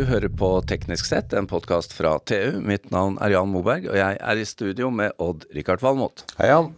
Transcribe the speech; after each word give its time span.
Du 0.00 0.06
hører 0.08 0.30
på 0.32 0.48
Teknisk 0.64 1.04
sett, 1.10 1.34
en 1.36 1.44
podkast 1.44 1.92
fra 1.92 2.14
TU. 2.24 2.54
Mitt 2.64 2.86
navn 2.88 3.18
er 3.20 3.34
Jan 3.34 3.50
Moberg, 3.52 3.84
og 3.90 3.98
jeg 3.98 4.16
er 4.16 4.38
i 4.40 4.46
studio 4.48 4.88
med 4.88 5.12
Odd-Rikard 5.20 5.82
Valmot. 5.84 6.22
Hei, 6.38 6.46
Jan. 6.48 6.70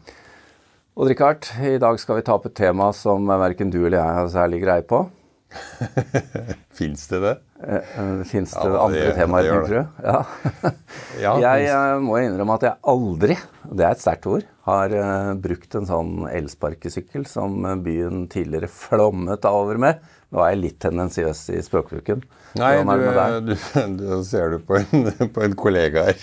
Odd-Rikard, 0.98 1.46
i 1.62 1.76
dag 1.78 2.00
skal 2.02 2.18
vi 2.18 2.24
ta 2.26 2.34
opp 2.34 2.48
et 2.50 2.56
tema 2.58 2.88
som 2.98 3.30
verken 3.30 3.70
du 3.70 3.78
eller 3.84 4.00
jeg 4.00 4.16
har 4.16 4.30
særlig 4.32 4.58
greie 4.64 4.82
på. 4.90 5.04
Fins 6.80 7.04
det 7.12 7.20
det? 7.22 7.36
Eh, 7.62 7.92
eh 8.00 8.24
Fins 8.26 8.56
det 8.56 8.64
ja, 8.72 8.80
andre 8.88 9.04
det, 9.04 9.14
temaer, 9.20 9.50
tenker 9.52 9.76
du? 9.76 10.08
Ja. 10.08 10.72
ja 11.28 11.36
jeg 11.44 11.68
eh, 11.76 11.94
må 12.02 12.18
innrømme 12.24 12.56
at 12.58 12.66
jeg 12.66 12.80
aldri, 12.90 13.36
det 13.70 13.86
er 13.86 13.94
et 13.94 14.02
sterkt 14.02 14.26
ord, 14.32 14.48
har 14.66 14.96
brukt 15.46 15.78
en 15.78 15.86
sånn 15.86 16.26
elsparkesykkel 16.26 17.28
som 17.30 17.62
byen 17.86 18.26
tidligere 18.34 18.72
flommet 18.82 19.46
over 19.46 19.78
med. 19.86 20.02
Nå 20.32 20.40
er 20.40 20.54
jeg 20.54 20.60
litt 20.62 20.78
tendensiøs 20.80 21.42
i 21.52 21.62
språkbruken. 21.64 22.22
Nei, 22.60 22.74
du, 22.84 23.08
du, 23.48 23.56
du, 23.98 24.06
ser 24.28 24.54
du 24.54 24.62
på 24.64 24.78
en, 24.80 25.10
på 25.32 25.44
en 25.44 25.56
kollega 25.58 26.06
her. 26.08 26.22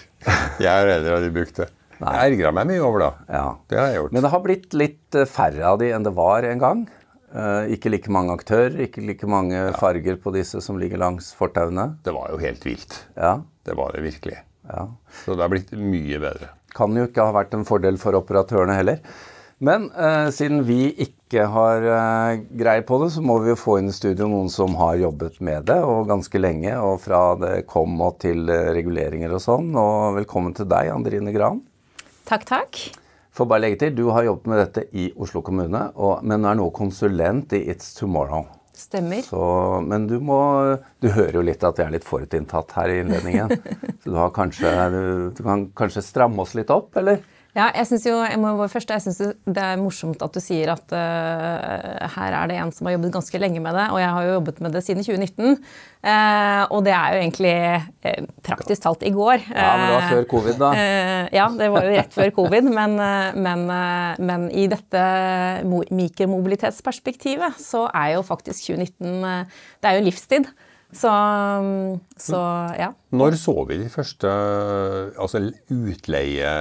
Jeg 0.61 0.69
er 0.69 1.11
aldri 1.13 1.29
brukt 1.35 1.61
det. 1.61 1.69
Nei. 1.99 2.13
Jeg 2.15 2.33
ergra 2.33 2.53
meg 2.55 2.69
mye 2.69 2.83
over 2.85 3.03
det. 3.03 3.09
Ja. 3.35 3.43
Det 3.69 3.79
har 3.79 3.89
jeg 3.91 3.99
gjort. 3.99 4.15
Men 4.15 4.25
det 4.25 4.31
har 4.33 4.41
blitt 4.45 4.77
litt 4.81 5.19
færre 5.29 5.67
av 5.67 5.79
de 5.81 5.91
enn 5.93 6.05
det 6.07 6.13
var 6.15 6.47
en 6.47 6.61
gang. 6.61 6.85
Eh, 7.29 7.73
ikke 7.75 7.91
like 7.93 8.13
mange 8.13 8.33
aktører, 8.33 8.77
ikke 8.87 9.03
like 9.05 9.27
mange 9.29 9.57
ja. 9.57 9.73
farger 9.77 10.17
på 10.21 10.33
disse 10.33 10.61
som 10.65 10.79
ligger 10.81 11.01
langs 11.01 11.33
fortauene. 11.37 11.91
Det 12.05 12.13
var 12.15 12.31
jo 12.33 12.39
helt 12.41 12.63
vilt. 12.65 13.01
Ja. 13.19 13.35
Det 13.67 13.75
var 13.77 13.93
det 13.93 14.05
virkelig. 14.07 14.39
Ja. 14.69 14.87
Så 15.25 15.35
det 15.35 15.45
har 15.45 15.51
blitt 15.53 15.75
mye 15.75 16.21
bedre. 16.23 16.53
Kan 16.73 16.97
jo 16.97 17.05
ikke 17.09 17.27
ha 17.27 17.35
vært 17.35 17.53
en 17.57 17.67
fordel 17.67 17.99
for 18.01 18.17
operatørene 18.17 18.77
heller. 18.77 19.03
Men 19.59 19.89
uh, 19.91 20.29
siden 20.31 20.61
vi 20.63 20.87
ikke 21.03 21.43
har 21.51 21.83
uh, 21.83 22.39
greie 22.61 22.83
på 22.87 22.99
det, 23.01 23.09
så 23.11 23.23
må 23.23 23.35
vi 23.43 23.51
jo 23.51 23.57
få 23.59 23.79
inn 23.81 23.91
i 23.91 23.95
studio 23.95 24.29
noen 24.31 24.47
som 24.51 24.77
har 24.79 24.95
jobbet 25.01 25.41
med 25.43 25.67
det, 25.67 25.81
og 25.83 26.07
ganske 26.07 26.39
lenge. 26.39 26.71
Og 26.79 27.01
fra 27.03 27.23
det 27.41 27.65
kom 27.67 27.99
og 28.05 28.21
til 28.23 28.47
reguleringer 28.47 29.35
og 29.35 29.43
sånn. 29.43 29.73
Og 29.75 30.15
velkommen 30.21 30.55
til 30.55 30.69
deg, 30.71 30.93
Andrine 30.95 31.35
Gran. 31.35 31.59
Takk, 32.29 32.47
takk. 32.47 32.79
For 33.35 33.49
bare 33.49 33.65
legge 33.67 33.81
til, 33.83 33.95
Du 33.95 34.09
har 34.15 34.25
jobbet 34.27 34.47
med 34.51 34.61
dette 34.63 34.85
i 34.95 35.09
Oslo 35.19 35.43
kommune, 35.45 35.89
og, 35.95 36.23
men 36.23 36.47
er 36.47 36.57
nå 36.59 36.69
konsulent 36.75 37.53
i 37.55 37.65
It's 37.71 37.91
Tomorrow. 37.97 38.47
Stemmer. 38.79 39.25
Så, 39.27 39.41
men 39.83 40.05
du 40.07 40.21
må 40.23 40.39
Du 41.03 41.09
hører 41.11 41.35
jo 41.35 41.43
litt 41.43 41.63
at 41.67 41.75
vi 41.75 41.83
er 41.83 41.91
litt 41.97 42.07
forutinntatt 42.07 42.71
her 42.77 42.93
i 42.93 43.01
innledningen. 43.01 43.51
så 44.03 44.07
du, 44.07 44.19
kanskje, 44.35 44.71
du, 44.93 45.01
du 45.35 45.43
kan 45.43 45.67
kanskje 45.75 46.05
stramme 46.05 46.45
oss 46.45 46.55
litt 46.55 46.71
opp, 46.71 46.93
eller? 46.99 47.19
Ja, 47.57 47.71
jeg 47.73 47.87
synes 47.89 48.03
jo, 48.05 48.17
jeg 48.21 48.37
må 48.37 48.51
først, 48.69 48.91
jeg 48.93 49.01
synes 49.01 49.33
det 49.49 49.61
er 49.63 49.79
morsomt 49.81 50.21
at 50.21 50.35
du 50.35 50.41
sier 50.43 50.69
at 50.69 50.91
uh, 50.93 52.09
her 52.13 52.35
er 52.37 52.51
det 52.51 52.59
en 52.61 52.71
som 52.75 52.85
har 52.85 52.93
jobbet 52.93 53.13
ganske 53.15 53.41
lenge 53.41 53.61
med 53.63 53.73
det, 53.73 53.87
og 53.89 53.97
jeg 53.97 54.11
har 54.13 54.27
jo 54.27 54.35
jobbet 54.35 54.59
med 54.61 54.75
det 54.77 54.83
siden 54.85 55.01
2019. 55.01 55.57
Uh, 55.57 56.11
eh, 56.11 56.61
og 56.69 56.85
det 56.85 56.93
er 56.93 57.15
jo 57.15 57.23
egentlig 57.23 57.55
uh, 58.05 58.27
praktisk 58.45 58.85
talt 58.85 59.05
i 59.09 59.11
går. 59.15 59.41
Ja, 59.49 59.65
Men 59.65 59.81
det 59.81 59.95
var 59.95 60.13
før 60.13 60.27
covid, 60.35 60.61
da. 60.61 60.69
ja, 61.39 61.47
det 61.57 61.71
var 61.73 61.87
jo 61.87 61.95
rett 61.97 62.13
før 62.19 62.31
covid. 62.37 62.69
Men, 62.79 62.95
men, 63.41 63.65
men 64.29 64.47
i 64.53 64.67
dette 64.69 65.03
mikromobilitetsperspektivet 65.65 67.57
så 67.59 67.87
er 67.89 68.13
jo 68.19 68.25
faktisk 68.25 68.69
2019 68.69 69.49
Det 69.81 69.89
er 69.89 69.97
jo 69.97 70.05
livstid. 70.05 70.51
Så, 70.89 71.11
så, 72.17 72.39
ja. 72.77 72.93
Når 73.13 73.35
så 73.37 73.53
vi 73.69 73.77
de 73.83 73.89
første 73.93 74.29
altså 75.21 75.43
utleie 75.69 76.53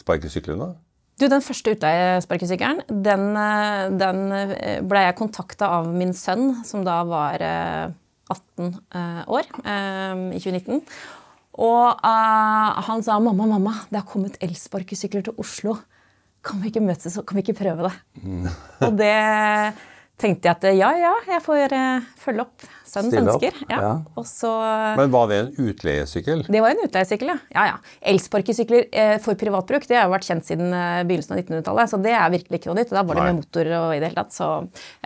sparkesyklene? 0.00 0.72
Du, 1.20 1.26
Den 1.28 1.42
første 1.44 1.74
utleiesparkesykkelen 1.76 2.80
den, 3.04 3.24
eh, 3.36 3.86
den 4.00 4.20
eh, 4.32 4.78
ble 4.80 5.04
jeg 5.04 5.18
kontakta 5.18 5.68
av 5.76 5.90
min 5.92 6.14
sønn, 6.16 6.62
som 6.64 6.84
da 6.86 7.02
var 7.04 7.44
18 8.30 8.70
eh, 8.96 9.22
år, 9.28 9.50
i 10.32 10.40
2019. 10.40 10.80
Og 11.60 12.00
han 12.00 13.02
sa 13.04 13.18
'mamma, 13.18 13.44
mamma, 13.44 13.74
det 13.90 14.00
har 14.00 14.08
kommet 14.08 14.38
elsparkesykler 14.40 15.22
til 15.26 15.34
Oslo'. 15.36 15.76
Kan 16.42 16.62
vi 16.62 16.70
ikke 16.70 16.80
møtes 16.80 17.18
kan 17.26 17.36
vi 17.36 17.42
ikke 17.42 17.58
prøve 17.58 17.90
det? 17.90 17.92
Mm. 18.22 18.46
og 18.80 18.96
det 18.96 19.74
tenkte 20.20 20.48
jeg 20.48 20.58
at 20.58 20.66
ja, 20.76 20.90
ja, 20.98 21.12
jeg 21.28 21.42
får 21.44 21.72
uh, 21.74 22.06
følge 22.20 22.44
opp 22.44 22.64
sønnens 22.88 23.16
ønsker. 23.20 23.56
Ja. 23.70 23.78
Ja. 23.80 24.22
Så, 24.26 24.50
Men 24.98 25.12
var 25.12 25.28
det 25.30 25.38
en 25.40 25.50
utleiesykkel? 25.70 26.44
Det 26.50 26.62
var 26.62 26.74
en 26.74 26.82
utleiesykkel, 26.84 27.32
ja. 27.32 27.36
ja, 27.54 27.66
ja. 27.70 27.76
Elsparkesykler 28.12 28.88
uh, 28.90 29.16
for 29.24 29.38
privatbruk 29.40 29.86
det 29.88 29.98
har 29.98 30.08
jo 30.08 30.14
vært 30.14 30.28
kjent 30.28 30.46
siden 30.48 30.74
uh, 30.74 31.02
begynnelsen 31.08 31.36
av 31.36 31.42
1900-tallet, 31.42 31.92
så 31.92 32.00
det 32.04 32.14
er 32.16 32.34
virkelig 32.34 32.60
ikke 32.60 32.72
noe 32.72 32.78
nytt. 32.80 32.94
Da 32.94 33.04
var 33.06 33.20
det 33.20 33.26
med 33.28 33.38
motor 33.40 33.72
og 33.78 33.94
i 33.94 34.00
det 34.00 34.10
hele 34.10 34.20
tatt, 34.20 34.36
så 34.36 34.50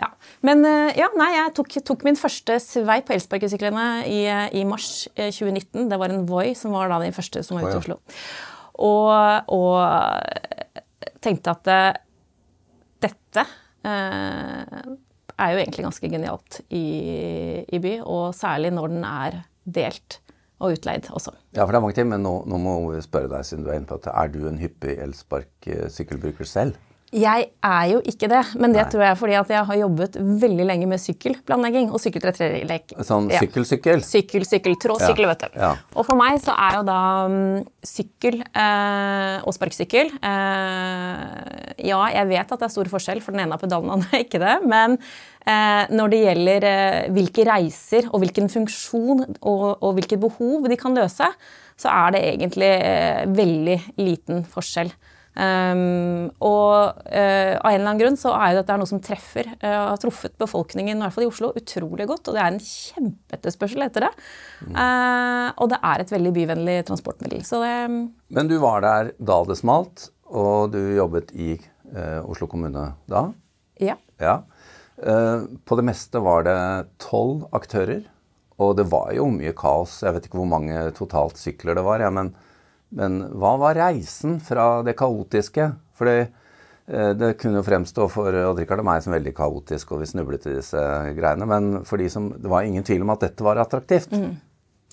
ja. 0.01 0.11
Men 0.45 0.65
ja, 0.97 1.07
nei, 1.17 1.29
jeg 1.33 1.53
tok, 1.57 1.77
tok 1.87 2.03
min 2.05 2.17
første 2.19 2.57
sveip 2.61 3.07
på 3.07 3.15
elsparkesyklene 3.15 3.85
i, 4.09 4.21
i, 4.59 4.65
mars 4.67 5.05
2019. 5.15 5.87
Det 5.91 5.99
var 6.01 6.13
en 6.13 6.25
Voi 6.29 6.51
som 6.57 6.73
var 6.75 6.91
da 6.91 6.99
den 7.01 7.15
første 7.15 7.43
som 7.45 7.57
var 7.57 7.67
ute 7.67 7.77
i 7.77 7.81
Oslo. 7.83 7.99
Og, 8.85 9.09
og 9.55 9.77
tenkte 11.23 11.55
at 11.55 12.01
dette 13.05 13.45
er 15.39 15.53
jo 15.53 15.61
egentlig 15.61 15.85
ganske 15.87 16.11
genialt 16.11 16.61
i, 16.69 16.85
i, 17.65 17.79
by, 17.81 17.97
og 18.03 18.29
særlig 18.37 18.71
når 18.75 18.93
den 18.93 19.07
er 19.09 19.41
delt 19.65 20.19
og 20.63 20.77
utleid 20.77 21.09
også. 21.11 21.33
Ja, 21.55 21.65
for 21.65 21.73
det 21.73 21.79
er 21.79 21.83
mange 21.83 21.97
ting, 21.97 22.09
men 22.11 22.23
nå, 22.23 22.37
nå 22.47 22.59
må 22.61 22.75
vi 22.93 23.01
spørre 23.03 23.31
deg, 23.31 23.47
siden 23.47 23.65
du 23.65 23.71
er 23.71 23.79
inne 23.79 23.89
på 23.89 23.99
at 23.99 24.07
er 24.13 24.31
du 24.31 24.45
en 24.47 24.61
hyppig 24.61 24.95
elsparkesykkelbruker 25.03 26.47
selv? 26.47 26.79
Jeg 27.13 27.43
er 27.61 27.83
jo 27.91 27.99
ikke 28.01 28.27
det, 28.27 28.41
men 28.57 28.73
det 28.73 28.81
Nei. 28.81 28.85
tror 28.89 29.03
jeg 29.03 29.13
er 29.13 29.17
fordi 29.19 29.35
at 29.37 29.51
jeg 29.53 29.67
har 29.67 29.77
jobbet 29.77 30.15
veldig 30.41 30.65
lenge 30.65 30.87
med 30.89 30.99
sykkelplanlegging 30.99 31.91
og 31.93 32.01
sykkeltrettelek. 32.01 32.95
Sånn 33.05 33.29
sykkel-sykkel? 33.29 34.01
Ja. 34.01 34.07
Sykkel, 34.09 34.45
sykkel, 34.49 34.75
trådsykkel, 34.81 35.27
ja. 35.27 35.29
vet 35.31 35.45
du. 35.45 35.59
Ja. 35.61 35.69
Og 35.93 36.07
for 36.07 36.17
meg 36.17 36.41
så 36.43 36.55
er 36.57 36.79
jo 36.79 36.81
da 36.89 36.97
um, 37.29 37.37
sykkel 37.85 38.41
eh, 38.41 39.37
og 39.45 39.53
sparkesykkel 39.55 40.11
eh, 40.17 41.79
Ja, 41.85 42.01
jeg 42.17 42.31
vet 42.33 42.51
at 42.57 42.57
det 42.57 42.67
er 42.67 42.73
stor 42.73 42.91
forskjell, 42.97 43.21
for 43.23 43.37
den 43.37 43.45
ene 43.45 43.53
har 43.53 43.61
pedalen, 43.61 43.93
den 43.93 43.97
andre 43.99 44.23
ikke 44.25 44.41
det. 44.41 44.57
Men 44.65 44.97
eh, 44.97 45.85
når 45.93 46.11
det 46.11 46.23
gjelder 46.25 46.69
eh, 46.73 47.01
hvilke 47.15 47.45
reiser 47.53 48.09
og 48.09 48.25
hvilken 48.25 48.49
funksjon 48.51 49.27
og, 49.37 49.67
og 49.77 49.91
hvilket 49.99 50.25
behov 50.25 50.65
de 50.73 50.81
kan 50.81 50.97
løse, 50.97 51.29
så 51.77 51.91
er 51.91 52.15
det 52.15 52.27
egentlig 52.33 52.71
eh, 52.81 53.27
veldig 53.29 53.83
liten 54.01 54.47
forskjell. 54.49 54.91
Um, 55.35 56.29
og 56.47 57.01
uh, 57.11 57.55
av 57.59 57.67
en 57.67 57.73
eller 57.73 57.81
annen 57.81 57.99
grunn 57.99 58.17
så 58.19 58.31
er 58.37 58.53
jo 58.53 58.61
dette 58.61 58.77
noe 58.79 58.87
som 58.87 59.01
treffer, 59.03 59.49
uh, 59.59 59.91
har 59.91 59.99
truffet 59.99 60.37
befolkningen 60.39 60.95
i 60.95 61.03
hvert 61.03 61.15
fall 61.15 61.25
i 61.25 61.29
Oslo 61.29 61.49
utrolig 61.59 62.07
godt. 62.07 62.29
Og 62.29 62.37
det 62.37 62.43
er 62.43 62.53
en 62.53 62.61
kjempeetterspørsel 62.63 63.83
etter 63.83 64.07
det. 64.07 64.11
Uh, 64.69 65.51
og 65.59 65.73
det 65.73 65.81
er 65.91 66.03
et 66.03 66.15
veldig 66.15 66.33
byvennlig 66.39 66.77
transportmiddel. 66.87 67.43
Det, 67.43 67.75
Men 68.37 68.51
du 68.51 68.55
var 68.63 68.85
der 68.85 69.11
da 69.19 69.41
det 69.49 69.59
smalt, 69.59 70.09
og 70.31 70.71
du 70.75 70.81
jobbet 70.95 71.35
i 71.35 71.55
Oslo 72.25 72.47
kommune 72.49 72.81
da? 73.07 73.27
Ja. 73.79 73.93
ja. 74.19 74.39
på 74.97 75.77
det 75.77 75.83
meste 75.85 76.19
var 76.25 76.41
det 76.47 76.55
tolv 76.99 77.45
aktører, 77.55 78.01
og 78.57 78.73
det 78.79 78.87
var 78.89 79.13
jo 79.15 79.29
mye 79.31 79.53
kaos. 79.55 79.99
Jeg 80.03 80.15
vet 80.17 80.25
ikke 80.27 80.41
hvor 80.41 80.49
mange 80.49 80.81
totalt 80.97 81.37
sykler 81.39 81.77
det 81.77 81.85
var, 81.85 82.01
ja, 82.03 82.09
men 82.11 82.33
men 82.95 83.19
hva 83.35 83.55
var 83.61 83.77
reisen 83.77 84.39
fra 84.43 84.81
det 84.85 84.95
kaotiske? 84.99 85.67
Fordi 85.99 86.15
eh, 86.21 87.11
det 87.17 87.35
kunne 87.41 87.59
jo 87.59 87.67
fremstå 87.67 88.07
for 88.11 88.35
Odd-Rikard 88.45 88.83
og 88.83 88.87
meg 88.87 89.03
som 89.03 89.15
veldig 89.15 89.35
kaotisk, 89.35 89.93
og 89.93 90.03
vi 90.03 90.09
snublet 90.09 90.47
i 90.49 90.57
disse 90.57 90.81
greiene. 91.17 91.47
Men 91.49 91.71
for 91.87 92.01
de 92.01 92.09
som, 92.11 92.31
det 92.39 92.51
var 92.51 92.67
ingen 92.67 92.85
tvil 92.87 93.05
om 93.05 93.13
at 93.15 93.27
dette 93.27 93.45
var 93.45 93.59
attraktivt. 93.61 94.15
Mm. 94.15 94.35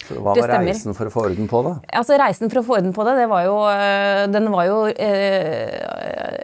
Så 0.02 0.18
hva 0.18 0.34
var 0.34 0.50
reisen 0.58 0.96
for 0.96 1.08
å 1.08 1.12
få 1.14 1.24
orden 1.28 1.48
på 1.50 1.62
det? 1.66 1.74
Altså 2.00 2.18
Reisen 2.20 2.50
for 2.50 2.60
å 2.60 2.64
få 2.66 2.76
orden 2.78 2.94
på 2.96 3.06
det, 3.06 3.14
det 3.20 3.28
var 3.30 3.44
jo, 3.46 3.56
eh, 3.70 4.24
den 4.32 4.48
var 4.52 4.66
jo 4.66 4.78
eh, 4.90 6.42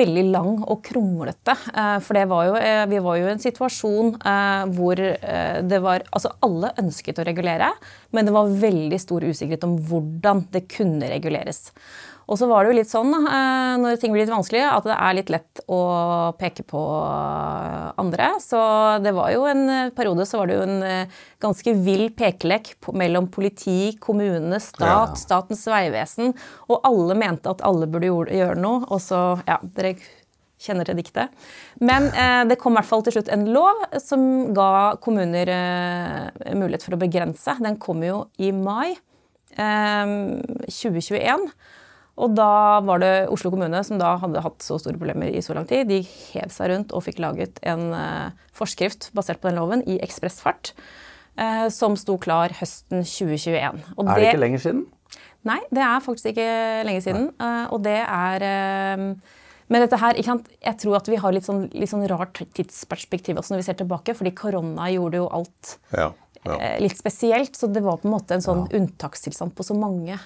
veldig 0.00 0.24
lang 0.30 0.52
og 0.64 0.82
kronglete. 0.86 1.56
Eh, 1.74 1.98
for 2.04 2.18
det 2.18 2.26
var 2.30 2.48
jo, 2.48 2.56
eh, 2.60 2.84
vi 2.90 3.02
var 3.02 3.20
jo 3.20 3.28
i 3.28 3.34
en 3.34 3.42
situasjon 3.42 4.14
eh, 4.20 4.64
hvor 4.76 5.02
eh, 5.02 5.60
det 5.66 5.82
var 5.84 6.04
Altså 6.16 6.30
alle 6.44 6.72
ønsket 6.80 7.18
å 7.20 7.26
regulere, 7.26 7.70
men 8.14 8.28
det 8.28 8.34
var 8.34 8.52
veldig 8.62 8.98
stor 9.02 9.24
usikkerhet 9.26 9.64
om 9.66 9.76
hvordan 9.88 10.46
det 10.54 10.66
kunne 10.72 11.10
reguleres. 11.10 11.70
Og 12.26 12.38
så 12.40 12.48
var 12.50 12.64
det 12.64 12.72
jo 12.72 12.78
litt 12.80 12.90
sånn 12.90 13.12
eh, 13.14 13.76
når 13.78 14.00
ting 14.02 14.14
blir 14.14 14.24
litt 14.24 14.32
vanskelig, 14.32 14.64
at 14.66 14.86
det 14.88 14.96
er 14.96 15.16
litt 15.18 15.30
lett 15.30 15.62
å 15.70 15.80
peke 16.40 16.64
på 16.66 16.82
andre. 18.02 18.32
Så 18.42 18.58
det 19.04 19.14
var 19.14 19.30
jo 19.34 19.46
en 19.46 19.92
periode 19.94 20.26
så 20.26 20.42
var 20.42 20.50
det 20.50 20.58
jo 20.58 20.66
en 20.66 20.82
eh, 20.82 21.16
ganske 21.42 21.76
vill 21.86 22.08
pekelek 22.18 22.74
mellom 22.98 23.30
politi, 23.30 23.94
kommune, 24.02 24.58
stat, 24.62 25.14
ja. 25.14 25.22
Statens 25.22 25.62
vegvesen. 25.70 26.34
Og 26.66 26.82
alle 26.88 27.18
mente 27.18 27.52
at 27.52 27.62
alle 27.66 27.86
burde 27.90 28.10
gjøre 28.10 28.58
noe. 28.58 28.82
Og 28.90 29.02
så, 29.02 29.22
ja, 29.46 29.60
dere 29.78 29.94
kjenner 30.62 30.88
til 30.88 30.98
diktet. 30.98 31.32
Men 31.84 32.08
eh, 32.10 32.42
det 32.48 32.58
kom 32.60 32.74
i 32.74 32.80
hvert 32.80 32.90
fall 32.90 33.04
til 33.06 33.16
slutt 33.18 33.32
en 33.32 33.46
lov 33.54 33.82
som 34.02 34.54
ga 34.56 34.96
kommuner 35.04 35.50
eh, 35.52 36.54
mulighet 36.56 36.86
for 36.86 36.96
å 36.96 37.00
begrense. 37.00 37.58
Den 37.62 37.78
kom 37.82 38.04
jo 38.06 38.24
i 38.42 38.52
mai 38.56 38.96
eh, 39.56 40.14
2021. 40.66 41.50
Og 42.16 42.32
da 42.32 42.80
var 42.86 43.00
det 43.02 43.12
Oslo 43.32 43.50
kommune, 43.52 43.82
som 43.84 43.98
da 44.00 44.14
hadde 44.22 44.40
hatt 44.44 44.64
så 44.64 44.78
store 44.80 44.96
problemer 44.96 45.34
i 45.36 45.42
så 45.44 45.56
lang 45.56 45.66
tid, 45.68 45.84
de 45.90 46.00
hev 46.00 46.52
seg 46.52 46.72
rundt 46.72 46.94
og 46.96 47.04
fikk 47.04 47.20
laget 47.20 47.60
en 47.68 47.90
uh, 47.92 48.32
forskrift 48.56 49.10
basert 49.16 49.42
på 49.42 49.50
den 49.50 49.60
loven 49.60 49.84
i 49.84 49.98
ekspressfart. 50.04 50.72
eh, 51.36 51.66
som 51.68 51.92
sto 52.00 52.14
klar 52.16 52.54
høsten 52.56 53.02
2021. 53.04 53.82
Og 53.96 54.06
er 54.06 54.14
det, 54.14 54.22
det 54.22 54.28
ikke 54.30 54.40
lenger 54.40 54.62
siden? 54.64 54.84
Nei, 55.46 55.58
det 55.68 55.82
er 55.84 56.00
faktisk 56.00 56.30
ikke 56.32 56.52
lenge 56.88 57.02
siden. 57.04 57.26
Nei. 57.36 57.66
og 57.68 57.82
det 57.84 57.98
er 58.00 58.46
Men 59.68 59.82
dette 59.82 59.98
her, 59.98 60.16
jeg 60.16 60.78
tror 60.78 60.96
at 60.96 61.08
vi 61.10 61.18
har 61.20 61.34
litt 61.34 61.44
sånn, 61.44 61.66
litt 61.74 61.90
sånn 61.90 62.06
rart 62.08 62.38
tidsperspektiv 62.54 63.36
også 63.36 63.52
når 63.52 63.60
vi 63.60 63.66
ser 63.66 63.78
tilbake, 63.80 64.14
fordi 64.14 64.32
korona 64.38 64.86
gjorde 64.94 65.18
jo 65.18 65.26
alt 65.28 65.72
ja, 65.90 66.12
ja. 66.46 66.56
Litt 66.78 66.96
spesielt. 66.96 67.58
Så 67.58 67.66
det 67.68 67.82
var 67.82 67.98
på 67.98 68.06
en 68.06 68.14
måte 68.14 68.38
en 68.38 68.44
sånn 68.44 68.64
ja. 68.68 68.78
unntakstilstand 68.78 69.56
på 69.58 69.66
så 69.66 69.76
mange 69.76 70.16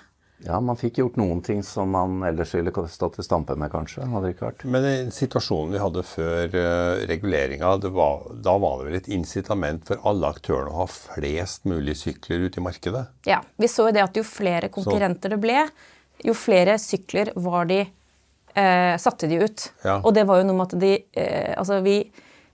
ja, 0.46 0.56
man 0.60 0.78
fikk 0.78 0.98
gjort 1.00 1.18
noen 1.20 1.42
ting 1.44 1.60
som 1.66 1.90
man 1.92 2.22
ellers 2.24 2.54
ville 2.54 2.72
stått 2.88 3.18
i 3.20 3.24
stampe 3.24 3.56
med, 3.60 3.70
kanskje. 3.72 4.06
hadde 4.08 4.24
det 4.24 4.34
ikke 4.34 4.46
vært. 4.46 4.64
Men 4.72 4.86
i 4.88 4.94
situasjonen 5.12 5.74
vi 5.74 5.82
hadde 5.82 6.04
før 6.06 6.54
uh, 6.54 7.02
reguleringa, 7.10 7.74
da 7.82 7.90
var 7.92 8.80
det 8.80 8.86
vel 8.86 8.96
et 8.96 9.10
incitament 9.12 9.84
for 9.88 10.00
alle 10.08 10.30
aktørene 10.32 10.72
å 10.72 10.82
ha 10.82 10.88
flest 10.90 11.68
mulig 11.68 11.98
sykler 12.00 12.46
ute 12.46 12.60
i 12.62 12.64
markedet? 12.64 13.04
Ja, 13.28 13.42
vi 13.60 13.68
så 13.68 13.90
jo 13.90 13.96
det 13.96 14.06
at 14.06 14.16
jo 14.16 14.24
flere 14.24 14.72
konkurrenter 14.72 15.34
det 15.34 15.40
ble, 15.42 15.66
jo 16.24 16.36
flere 16.36 16.78
sykler 16.80 17.34
var 17.36 17.68
de 17.68 17.82
uh, 17.84 18.96
satte 19.00 19.28
de 19.28 19.42
ut. 19.44 19.68
Ja. 19.84 20.00
Og 20.00 20.16
det 20.16 20.24
var 20.30 20.40
jo 20.40 20.48
noe 20.48 20.62
med 20.62 20.72
at 20.72 20.80
de 20.80 20.96
uh, 21.20 21.52
Altså, 21.60 21.82
vi 21.84 22.02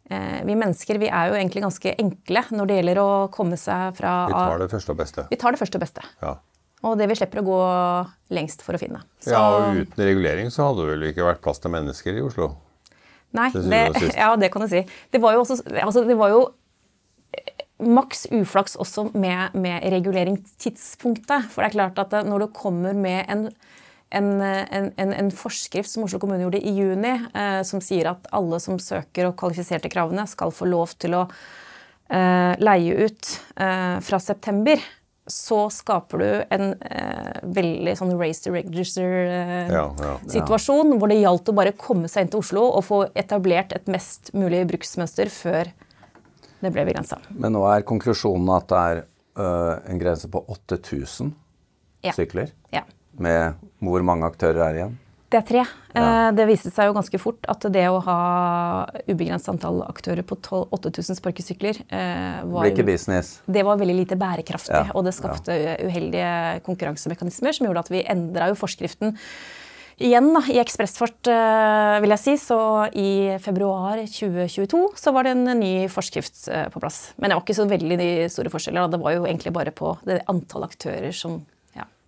vi 0.06 0.55
mennesker 0.55 1.00
vi 1.03 1.09
er 1.11 1.32
jo 1.32 1.35
egentlig 1.35 1.65
ganske 1.65 1.93
enkle 1.99 2.44
når 2.55 2.69
det 2.69 2.75
gjelder 2.77 2.99
å 3.03 3.06
komme 3.35 3.56
seg 3.59 3.97
fra 3.99 4.12
Vi 4.31 4.37
tar 4.37 4.61
det 4.62 4.69
første 4.71 4.94
og 4.94 5.00
beste. 5.00 5.25
Vi 5.32 5.39
tar 5.41 5.56
det 5.56 5.59
første 5.59 5.81
og 5.81 5.82
beste. 5.82 6.05
Ja 6.23 6.37
og 6.84 6.99
det 7.00 7.08
vi 7.08 7.17
slipper 7.17 7.40
å 7.40 7.46
gå 7.46 7.61
lengst 8.37 8.62
for 8.64 8.76
å 8.76 8.81
finne. 8.81 9.00
Så, 9.23 9.32
ja, 9.32 9.40
og 9.40 9.81
Uten 9.81 10.05
regulering 10.05 10.52
så 10.52 10.69
hadde 10.69 10.84
det 10.84 10.93
vel 10.93 11.08
ikke 11.11 11.26
vært 11.26 11.43
plass 11.44 11.62
til 11.62 11.73
mennesker 11.73 12.19
i 12.19 12.25
Oslo? 12.25 12.52
Nei, 13.37 13.49
det, 13.55 13.81
ja, 14.17 14.31
det 14.38 14.50
kan 14.52 14.64
du 14.64 14.70
si. 14.70 14.84
Det 15.12 15.23
var 15.23 15.37
jo 15.37 15.44
også 15.44 15.61
altså, 15.82 16.05
det 16.08 16.19
var 16.19 16.34
jo 16.34 16.43
eh, 17.37 17.64
maks 17.87 18.26
uflaks 18.34 18.76
også 18.82 19.08
med, 19.17 19.56
med 19.56 19.88
reguleringstidspunktet. 19.96 21.50
For 21.52 21.64
det 21.64 21.70
er 21.70 21.78
klart 21.78 22.02
at 22.05 22.17
eh, 22.20 22.28
når 22.28 22.46
du 22.46 22.55
kommer 22.56 22.96
med 22.96 23.25
en, 23.32 23.46
en, 24.14 24.31
en, 24.44 25.14
en 25.17 25.32
forskrift 25.34 25.90
som 25.90 26.05
Oslo 26.06 26.20
kommune 26.22 26.44
gjorde 26.44 26.61
i 26.61 26.75
juni, 26.76 27.17
eh, 27.32 27.62
som 27.67 27.82
sier 27.84 28.12
at 28.12 28.29
alle 28.37 28.61
som 28.62 28.79
søker 28.82 29.31
og 29.31 29.38
kvalifiserte 29.40 29.90
kravene, 29.93 30.29
skal 30.31 30.55
få 30.55 30.69
lov 30.69 30.93
til 31.00 31.17
å 31.19 31.25
eh, 31.26 32.52
leie 32.61 33.08
ut 33.08 33.34
eh, 33.56 33.96
fra 34.05 34.22
september 34.22 34.84
så 35.26 35.70
skaper 35.75 36.23
du 36.23 36.28
en 36.55 36.75
eh, 36.87 37.38
veldig 37.43 37.94
sånn 37.99 38.12
race 38.19 38.44
to 38.44 38.52
register-situasjon, 38.55 39.67
eh, 39.67 39.73
ja, 39.75 40.93
ja, 40.93 40.99
hvor 41.00 41.11
det 41.11 41.19
gjaldt 41.19 41.50
å 41.50 41.56
bare 41.56 41.73
komme 41.78 42.11
seg 42.11 42.26
inn 42.26 42.32
til 42.34 42.43
Oslo 42.44 42.62
og 42.69 42.84
få 42.87 42.99
etablert 43.19 43.75
et 43.76 43.90
mest 43.90 44.31
mulig 44.38 44.62
bruksmønster 44.70 45.32
før 45.34 45.73
det 46.62 46.70
ble 46.73 46.87
begrensa. 46.88 47.19
Men 47.34 47.52
nå 47.56 47.62
er 47.69 47.87
konklusjonen 47.87 48.49
at 48.55 48.69
det 48.70 48.78
er 48.93 49.02
øh, 49.02 49.75
en 49.90 50.00
grense 50.00 50.31
på 50.31 50.44
8000 50.55 51.34
sykler? 52.14 52.55
Med 53.17 53.67
hvor 53.82 54.02
mange 54.06 54.29
aktører 54.29 54.62
er 54.69 54.81
igjen? 54.81 54.94
Det 55.26 55.40
er 55.40 55.46
tre. 55.46 55.62
Ja. 55.96 56.02
Eh, 56.02 56.28
det 56.38 56.46
viste 56.46 56.70
seg 56.70 56.90
jo 56.90 56.94
ganske 56.94 57.19
fort 57.19 57.49
at 57.50 57.67
det 57.75 57.84
å 57.90 57.99
ha 58.06 58.19
ubegrenset 59.08 59.50
antall 59.56 59.82
aktører 59.88 60.23
på 60.26 60.38
8000 60.38 61.19
sparkesykler 61.19 61.82
eh, 61.88 62.40
var. 62.46 62.69
Det 63.50 63.67
var 63.67 63.81
veldig 63.81 63.99
lite 64.05 64.19
bærekraftig. 64.20 64.75
Ja. 64.76 64.94
Og 64.94 65.06
det 65.08 65.17
skapte 65.17 65.56
ja. 65.56 65.76
uheldige 65.82 66.32
konkurransemekanismer 66.67 67.56
som 67.58 67.67
gjorde 67.67 67.87
at 67.87 67.94
vi 67.94 68.05
endra 68.06 68.52
jo 68.52 68.58
forskriften 68.61 69.17
igjen 69.96 70.28
da, 70.34 70.43
i 70.52 70.58
ekspressfart, 70.61 71.31
eh, 71.32 71.96
vil 72.05 72.14
jeg 72.14 72.22
si. 72.22 72.37
Så 72.46 72.61
i 72.94 73.11
februar 73.43 74.05
2022 74.06 74.84
så 75.00 75.14
var 75.17 75.26
det 75.26 75.34
en 75.34 75.58
ny 75.58 75.75
forskrift 75.90 76.44
på 76.70 76.84
plass. 76.84 77.17
Men 77.19 77.32
det 77.32 77.40
var 77.40 77.43
ikke 77.49 77.58
så 77.58 77.67
veldig 77.75 78.11
store 78.31 78.55
forskjeller. 78.55 78.87
Da. 78.87 78.94
Det 78.94 79.02
var 79.02 79.19
jo 79.19 79.26
egentlig 79.26 79.56
bare 79.58 79.75
på 79.75 79.96
det 80.06 80.22
antall 80.31 80.70
aktører 80.70 81.11
som 81.17 81.40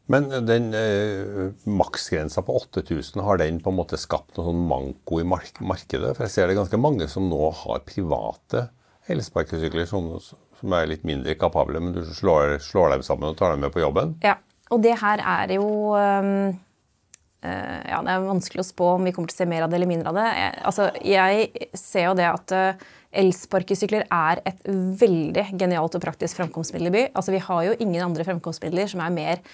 men 0.09 0.29
den 0.49 0.73
eh, 0.77 1.51
maksgrensa 1.69 2.41
på 2.45 2.57
8000, 2.57 3.21
har 3.25 3.41
den 3.43 3.61
på 3.61 3.73
en 3.73 3.77
måte 3.77 3.99
skapt 4.01 4.39
noe 4.39 4.47
sånn 4.47 4.63
manko 4.71 5.21
i 5.21 5.27
mark 5.29 5.61
markedet? 5.61 6.15
For 6.17 6.25
jeg 6.25 6.33
ser 6.33 6.49
det 6.49 6.57
er 6.57 6.63
ganske 6.63 6.81
mange 6.81 7.09
som 7.13 7.29
nå 7.29 7.51
har 7.63 7.85
private 7.85 8.71
elsparkesykler 9.13 9.89
som, 9.89 10.15
som, 10.21 10.73
er 10.75 10.89
litt 10.89 11.05
mindre 11.09 11.37
kapable, 11.41 11.81
men 11.81 11.93
du 11.97 12.01
slår, 12.05 12.57
slår, 12.65 12.95
dem 12.97 13.05
sammen 13.05 13.31
og 13.31 13.37
tar 13.39 13.55
dem 13.55 13.67
med 13.67 13.75
på 13.75 13.83
jobben? 13.85 14.17
Ja, 14.25 14.39
og 14.73 14.83
det 14.85 14.97
her 15.01 15.21
er 15.25 15.53
jo 15.57 15.69
um, 15.97 16.33
uh, 17.45 17.81
Ja, 17.89 18.03
det 18.05 18.15
er 18.15 18.27
vanskelig 18.27 18.65
å 18.65 18.69
spå 18.69 18.93
om 18.97 19.09
vi 19.09 19.15
kommer 19.17 19.33
til 19.33 19.39
å 19.39 19.43
se 19.43 19.49
mer 19.49 19.65
av 19.65 19.73
det 19.73 19.81
eller 19.81 19.91
mindre 19.91 20.13
av 20.13 20.21
det. 20.21 20.29
Jeg, 20.41 20.55
altså, 20.71 20.89
jeg 21.05 21.69
ser 21.77 22.09
jo 22.09 22.17
det 22.19 22.29
at 22.29 22.57
uh, 22.57 22.87
Elsparkesykler 23.19 24.05
er 24.13 24.41
et 24.49 24.65
veldig 24.69 25.47
genialt 25.57 25.97
og 25.97 26.05
praktisk 26.05 26.37
framkomstmiddel 26.41 26.91
i 26.91 26.97
by. 26.97 27.05
Altså, 27.17 27.33
vi 27.33 27.45
har 27.45 27.63
jo 27.65 27.77
ingen 27.81 28.05
andre 28.05 28.27
fremkomstmidler 28.29 28.91
som 28.93 29.01
er 29.05 29.15
mer 29.15 29.45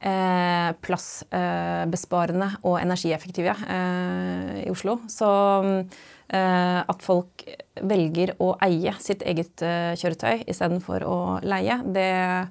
plassbesparende 0.00 2.48
eh, 2.48 2.56
og 2.64 2.80
energieffektive 2.80 3.52
eh, 3.52 4.64
i 4.64 4.70
Oslo. 4.72 4.96
Så 5.12 5.28
eh, 5.76 6.80
at 6.80 7.04
folk 7.04 7.44
velger 7.80 8.32
å 8.40 8.56
eie 8.64 8.94
sitt 9.00 9.22
eget 9.28 9.60
kjøretøy 10.00 10.44
istedenfor 10.48 11.04
å 11.08 11.40
leie, 11.44 11.80
det, 11.84 12.48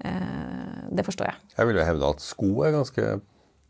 det 0.00 1.04
forstår 1.04 1.26
jeg. 1.28 1.36
Jeg 1.56 1.66
vil 1.68 1.76
jo 1.80 1.84
hevde 1.84 2.10
at 2.14 2.20
sko 2.24 2.64
er 2.64 2.72
ganske 2.78 3.20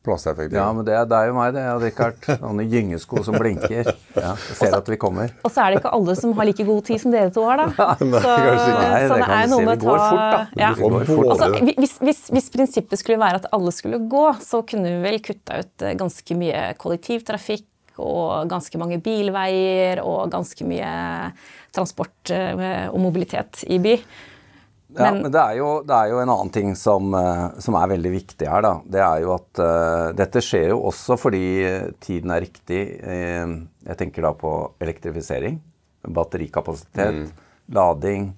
plasseffektiv. 0.05 0.56
Ja, 0.56 0.69
men 0.73 0.87
det 0.87 0.94
er 0.97 1.06
deg 1.08 1.31
og 1.32 1.37
meg, 1.37 1.52
det, 1.56 1.64
Richard. 1.82 2.19
Sånne 2.43 2.64
gyngesko 2.70 3.23
som 3.26 3.37
blinker. 3.37 3.91
Ja, 4.17 4.32
jeg 4.35 4.56
ser 4.58 4.76
at 4.79 4.88
vi 4.88 4.99
kommer. 5.00 5.32
Og 5.44 5.52
så 5.52 5.64
er 5.64 5.75
det 5.75 5.82
ikke 5.82 5.93
alle 5.97 6.17
som 6.19 6.32
har 6.38 6.49
like 6.49 6.67
god 6.69 6.87
tid 6.88 7.02
som 7.02 7.14
dere 7.14 7.32
to 7.35 7.44
har, 7.49 7.62
da. 7.62 7.88
Så, 8.00 8.06
Nei, 8.11 9.02
så 9.08 9.17
det, 9.20 9.29
er 9.37 9.50
noe 9.50 9.64
med 9.64 9.73
å 9.73 9.81
ta 9.81 9.91
går 9.91 10.00
fort. 10.05 10.55
Ja. 10.58 10.70
Fort. 10.79 11.11
Altså, 11.35 11.50
hvis, 11.69 11.97
hvis, 12.02 12.23
hvis, 12.32 12.49
prinsippet 12.52 13.00
skulle 13.00 13.20
være 13.20 13.43
at 13.43 13.49
alle 13.55 13.73
skulle 13.75 14.00
gå, 14.11 14.25
så 14.44 14.62
kunne 14.67 14.94
vi 14.94 15.02
vel 15.05 15.20
kutta 15.25 15.61
ut 15.62 15.85
eh, 15.85 15.97
ganske 15.99 16.37
mye 16.38 16.64
kollektivtrafikk 16.81 17.67
og 18.00 18.49
ganske 18.50 18.81
mange 18.81 19.00
bilveier 19.05 20.00
og 20.05 20.31
ganske 20.32 20.67
mye 20.69 20.91
transport 21.75 22.32
eh, 22.35 22.88
og 22.88 22.99
mobilitet 23.03 23.64
i 23.69 23.81
by. 23.82 23.96
Ja, 24.96 25.10
men, 25.12 25.31
det, 25.31 25.38
er 25.38 25.58
jo, 25.60 25.69
det, 25.87 25.94
er 25.94 26.10
jo, 26.10 26.19
en 26.22 26.32
annen 26.32 26.50
ting 26.54 26.72
som, 26.78 27.12
eh, 27.14 27.44
som, 27.62 27.76
er 27.78 27.92
veldig 27.92 28.10
viktig 28.14 28.48
her. 28.50 28.64
da. 28.64 28.72
Det 28.84 29.02
er 29.04 29.22
jo 29.24 29.34
at 29.36 29.62
uh, 29.62 30.06
dette 30.19 30.43
skjer 30.43 30.72
jo 30.72 30.81
også 30.91 31.17
fordi 31.20 31.44
tiden 32.03 32.34
er 32.34 32.43
riktig. 32.43 32.81
Uh, 33.05 33.60
jeg 33.86 34.00
tenker 34.00 34.26
da 34.26 34.34
på 34.36 34.55
elektrifisering. 34.82 35.60
Batterikapasitet, 36.00 37.20
mm. 37.20 37.46
lading, 37.76 38.31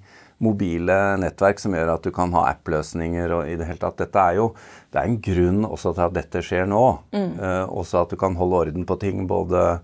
mobile 0.43 0.99
nettverk 1.23 1.63
som 1.63 1.77
gjør 1.77 1.95
at 1.95 2.05
du 2.05 2.11
kan 2.15 2.33
ha 2.35 2.49
app-løsninger 2.51 3.33
og 3.39 3.49
i 3.49 3.57
det 3.57 3.69
hele 3.71 3.81
tatt. 3.81 4.01
Dette 4.03 4.29
er 4.29 4.41
jo 4.41 4.51
det 4.93 5.01
er 5.01 5.09
en 5.09 5.21
grunn 5.25 5.65
også 5.65 5.95
til 5.97 6.05
at 6.05 6.17
dette 6.19 6.45
skjer 6.45 6.69
nå. 6.69 6.85
Mm. 7.17 7.35
Uh, 7.41 7.65
også 7.81 8.03
at 8.03 8.13
du 8.13 8.19
kan 8.21 8.37
holde 8.37 8.67
orden 8.67 8.87
på 8.89 8.99
ting 9.01 9.25
både 9.31 9.81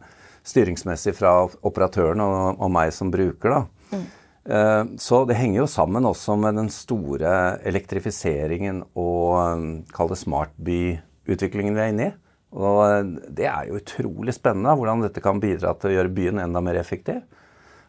styringsmessig 0.49 1.15
fra 1.17 1.33
operatøren 1.47 2.21
og, 2.25 2.61
og 2.61 2.73
meg 2.73 2.93
som 2.97 3.13
bruker. 3.15 3.57
da. 3.57 3.65
Mm. 3.97 4.07
Eh, 4.49 4.85
så 4.99 5.25
det 5.29 5.37
henger 5.37 5.63
jo 5.63 5.69
sammen 5.71 6.09
også 6.09 6.37
med 6.41 6.57
den 6.57 6.71
store 6.73 7.59
elektrifiseringen 7.69 8.81
og 8.97 9.35
um, 9.37 9.67
kall 9.93 10.09
det 10.09 10.21
smartbyutviklingen 10.23 11.77
vi 11.77 11.85
er 11.85 11.93
inne 11.93 12.07
i. 12.09 12.15
Og 12.57 12.79
eh, 12.87 13.11
det 13.41 13.49
er 13.51 13.69
jo 13.69 13.81
utrolig 13.83 14.33
spennende 14.37 14.77
hvordan 14.79 15.05
dette 15.05 15.25
kan 15.25 15.43
bidra 15.43 15.75
til 15.77 15.93
å 15.93 15.99
gjøre 15.99 16.15
byen 16.17 16.41
enda 16.47 16.65
mer 16.65 16.81
effektiv. 16.81 17.21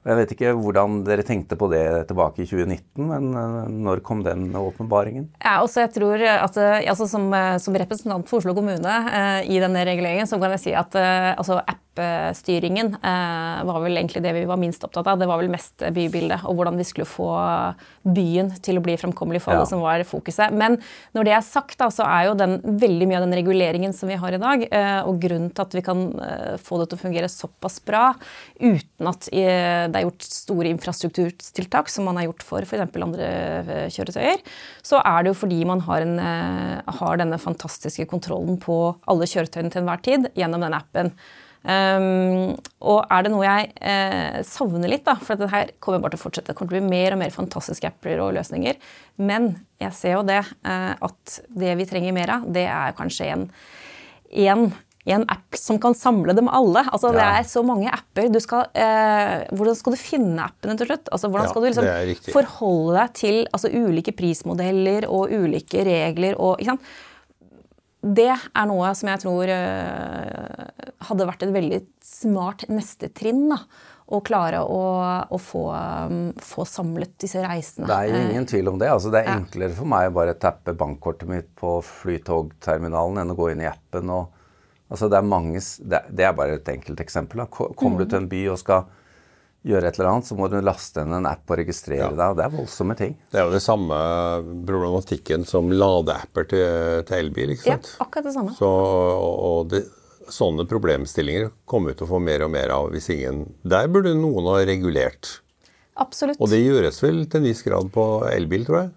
Jeg 0.07 0.15
vet 0.15 0.31
ikke 0.31 0.51
hvordan 0.55 1.01
dere 1.03 1.25
tenkte 1.27 1.57
på 1.59 1.67
det 1.71 1.83
tilbake 2.07 2.45
i 2.45 2.47
2019, 2.47 3.07
men 3.07 3.29
eh, 3.39 3.71
når 3.87 4.03
kom 4.03 4.23
den 4.27 4.49
åpenbaringen? 4.55 5.29
Ja, 5.39 5.61
også 5.63 5.85
jeg 5.85 5.93
tror 5.95 6.23
at 6.27 6.59
altså 6.59 7.07
som, 7.07 7.31
som, 7.63 7.79
representant 7.79 8.27
for 8.27 8.43
Oslo 8.43 8.55
kommune 8.57 8.99
eh, 9.11 9.47
i 9.47 9.63
denne 9.63 9.87
reguleringen, 9.87 10.27
så 10.27 10.39
kan 10.41 10.55
jeg 10.55 10.65
si 10.67 10.75
at 10.75 10.95
eh, 10.99 11.31
altså 11.35 11.59
app-styringen 11.63 11.88
eh, 11.99 13.61
var 13.67 13.79
vel 13.83 13.97
egentlig 13.97 14.21
det 14.23 14.33
vi 14.35 14.45
var 14.49 14.59
minst 14.61 14.83
opptatt 14.85 15.07
av. 15.07 15.19
Det 15.19 15.27
var 15.29 15.41
vel 15.41 15.51
mest 15.51 15.83
bybildet 15.95 16.45
og 16.47 16.57
hvordan 16.57 16.79
vi 16.79 16.85
skulle 16.87 17.07
få 17.09 17.29
byen 18.07 18.51
til 18.63 18.79
å 18.79 18.83
bli 18.83 18.95
fremkommelig 18.99 19.41
for 19.43 19.53
alle 19.53 19.65
ja. 19.65 19.69
som 19.71 19.83
var 19.83 20.03
fokuset. 20.07 20.53
Men 20.55 20.77
når 21.17 21.27
det 21.27 21.35
er 21.35 21.45
sagt, 21.45 21.77
da, 21.79 21.89
så 21.93 22.05
er 22.07 22.29
jo 22.29 22.37
den, 22.39 22.57
veldig 22.81 23.09
mye 23.09 23.19
av 23.19 23.25
den 23.27 23.37
reguleringen 23.39 23.95
som 23.95 24.11
vi 24.11 24.19
har 24.19 24.35
i 24.35 24.41
dag, 24.41 24.65
eh, 24.67 25.01
og 25.03 25.19
grunnen 25.21 25.51
til 25.53 25.65
at 25.65 25.75
vi 25.77 25.83
kan 25.85 26.05
eh, 26.25 26.55
få 26.61 26.81
det 26.81 26.89
til 26.89 26.99
å 26.99 27.03
fungere 27.03 27.31
såpass 27.31 27.79
bra 27.85 28.11
uten 28.59 29.09
at 29.09 29.29
det 29.29 29.95
er 29.95 30.03
gjort 30.03 30.25
store 30.25 30.71
infrastrukturtiltak, 30.73 31.89
som 31.91 32.07
man 32.07 32.19
har 32.19 32.29
gjort 32.29 32.43
for 32.45 32.65
f.eks. 32.65 32.83
andre 32.99 33.87
kjøretøyer, 33.93 34.41
så 34.85 34.99
er 35.03 35.23
det 35.23 35.31
jo 35.31 35.39
fordi 35.39 35.59
man 35.67 35.83
har, 35.85 36.03
en, 36.03 36.19
har, 36.19 37.19
denne 37.21 37.39
fantastiske 37.41 38.07
kontrollen 38.11 38.59
på 38.61 38.79
alle 39.09 39.27
kjøretøyene 39.29 39.71
til 39.71 39.83
enhver 39.83 40.03
tid 40.05 40.29
gjennom 40.37 40.65
den 40.65 40.75
appen. 40.77 41.13
Um, 41.59 42.55
og 42.87 43.01
er 43.11 43.25
det 43.25 43.31
noe 43.33 43.43
jeg 43.43 43.71
eh, 43.83 44.39
savner 44.47 44.91
litt, 44.91 45.03
da, 45.07 45.17
for 45.19 45.35
dette 45.35 45.51
her 45.51 45.73
kommer 45.83 45.99
bare 46.03 46.15
til 46.15 46.21
å 46.21 46.25
fortsette. 46.25 46.53
Det 46.53 46.57
kommer 46.57 46.71
til 46.71 46.79
å 46.79 46.85
bli 46.85 46.93
mer 46.95 47.15
og 47.15 47.21
mer 47.23 47.33
fantastiske 47.35 47.89
apper 47.89 48.21
og 48.23 48.33
løsninger. 48.37 48.79
Men 49.19 49.51
jeg 49.83 49.97
ser 49.97 50.15
jo 50.15 50.27
det, 50.27 50.43
eh, 50.63 50.93
at 50.95 51.39
det 51.63 51.75
vi 51.81 51.89
trenger 51.89 52.15
mer 52.15 52.37
av, 52.37 52.47
det 52.47 52.67
er 52.71 52.95
kanskje 52.97 53.33
en, 53.33 53.49
en 54.47 54.69
en 55.09 55.23
app 55.31 55.55
som 55.57 55.79
kan 55.81 55.95
samle 55.95 56.33
dem 56.37 56.49
alle. 56.51 56.83
Altså, 56.91 57.11
Det 57.15 57.23
er 57.23 57.45
så 57.47 57.63
mange 57.65 57.89
apper. 57.89 58.29
Du 58.29 58.39
skal, 58.43 58.67
eh, 58.73 59.47
hvordan 59.55 59.75
skal 59.75 59.95
du 59.95 59.97
finne 59.97 60.43
appene 60.43 60.77
til 60.77 60.89
slutt? 60.89 61.09
Altså, 61.11 61.29
hvordan 61.29 61.47
Ja, 61.47 61.49
skal 61.49 61.61
du 61.61 61.67
liksom 61.67 61.85
det 61.85 62.33
forholde 62.33 62.97
deg 62.99 63.13
til 63.13 63.47
altså, 63.53 63.71
ulike 63.71 64.13
prismodeller 64.15 65.07
og 65.09 65.31
ulike 65.31 65.85
regler? 65.87 66.35
Og, 66.37 66.59
ikke 66.59 66.75
sant? 66.75 66.81
Det 68.01 68.29
er 68.31 68.67
noe 68.69 68.93
som 68.95 69.09
jeg 69.11 69.19
tror 69.25 69.49
eh, 69.51 70.83
hadde 71.09 71.25
vært 71.27 71.41
et 71.43 71.51
veldig 71.55 71.79
smart 72.05 72.63
neste 72.71 73.09
trinn. 73.11 73.47
da. 73.51 73.57
Å 74.09 74.23
klare 74.25 74.63
å, 74.65 74.77
å 75.29 75.37
få, 75.37 75.67
um, 75.69 76.31
få 76.41 76.63
samlet 76.65 77.11
disse 77.21 77.43
reisene. 77.45 77.85
Det 77.85 77.97
er 78.07 78.31
ingen 78.31 78.47
tvil 78.49 78.71
om 78.71 78.79
det. 78.81 78.87
Altså, 78.89 79.11
det 79.13 79.19
er 79.21 79.35
enklere 79.35 79.75
for 79.77 79.85
meg 79.91 80.07
å 80.09 80.15
bare 80.15 80.33
tappe 80.41 80.73
bankkortet 80.73 81.29
mitt 81.29 81.51
på 81.59 81.75
flytogterminalen 81.85 83.21
enn 83.21 83.33
å 83.35 83.37
gå 83.37 83.51
inn 83.51 83.61
i 83.61 83.69
appen. 83.69 84.09
Og, 84.09 84.31
altså, 84.89 85.11
det, 85.13 85.19
er 85.19 85.27
mange, 85.29 85.61
det, 85.61 86.01
er- 86.25 86.33
bare 86.39 86.57
et 86.57 86.71
enkelt 86.73 87.03
eksempel. 87.05 87.43
Da. 87.43 87.45
Ko- 87.53 87.69
Kommer 87.77 88.01
du 88.01 88.09
til 88.09 88.23
en 88.23 88.31
by 88.31 88.41
og 88.55 88.57
skal 88.63 88.87
gjøre 89.67 89.89
et 89.89 89.97
eller 89.99 90.09
annet, 90.13 90.25
så 90.29 90.37
må 90.39 90.47
du 90.49 90.55
laste 90.63 91.01
inn 91.03 91.13
en 91.17 91.25
app 91.27 91.49
og 91.51 91.57
registrere 91.59 92.05
Ja. 92.05 92.09
deg. 92.15 92.29
og 92.31 92.37
Det 92.37 92.45
er 92.45 92.53
voldsomme 92.57 92.95
ting. 92.97 93.17
Det 93.31 93.39
er 93.41 93.45
jo 93.49 93.51
det 93.51 93.61
samme 93.61 93.97
problematikken 94.65 95.45
som 95.47 95.69
ladeapper 95.71 96.47
til, 96.47 97.03
til 97.09 97.17
elbil. 97.25 97.55
ikke 97.55 97.65
sant? 97.67 97.89
ja, 97.97 98.05
akkurat 98.05 98.29
det 98.29 98.33
samme. 98.37 98.53
Så, 98.57 98.69
og 98.69 99.69
det, 99.73 99.83
sånne 100.29 100.65
problemstillinger 100.69 101.49
kommer 101.69 101.91
vi 101.91 101.99
til 101.99 102.07
å 102.07 102.11
få 102.13 102.21
mer 102.23 102.43
og 102.45 102.51
mer 102.53 102.69
av 102.75 102.91
hvis 102.93 103.09
ingen 103.15 103.47
Der 103.65 103.87
burde 103.91 104.13
noen 104.15 104.45
ha 104.51 104.59
regulert. 104.63 105.39
Absolutt. 105.99 106.39
Og 106.39 106.47
det 106.51 106.61
gjøres 106.63 107.01
vel 107.03 107.25
til 107.27 107.41
en 107.41 107.47
viss 107.49 107.63
grad 107.65 107.89
på 107.91 108.05
elbil, 108.31 108.63
tror 108.67 108.77
jeg. 108.83 108.91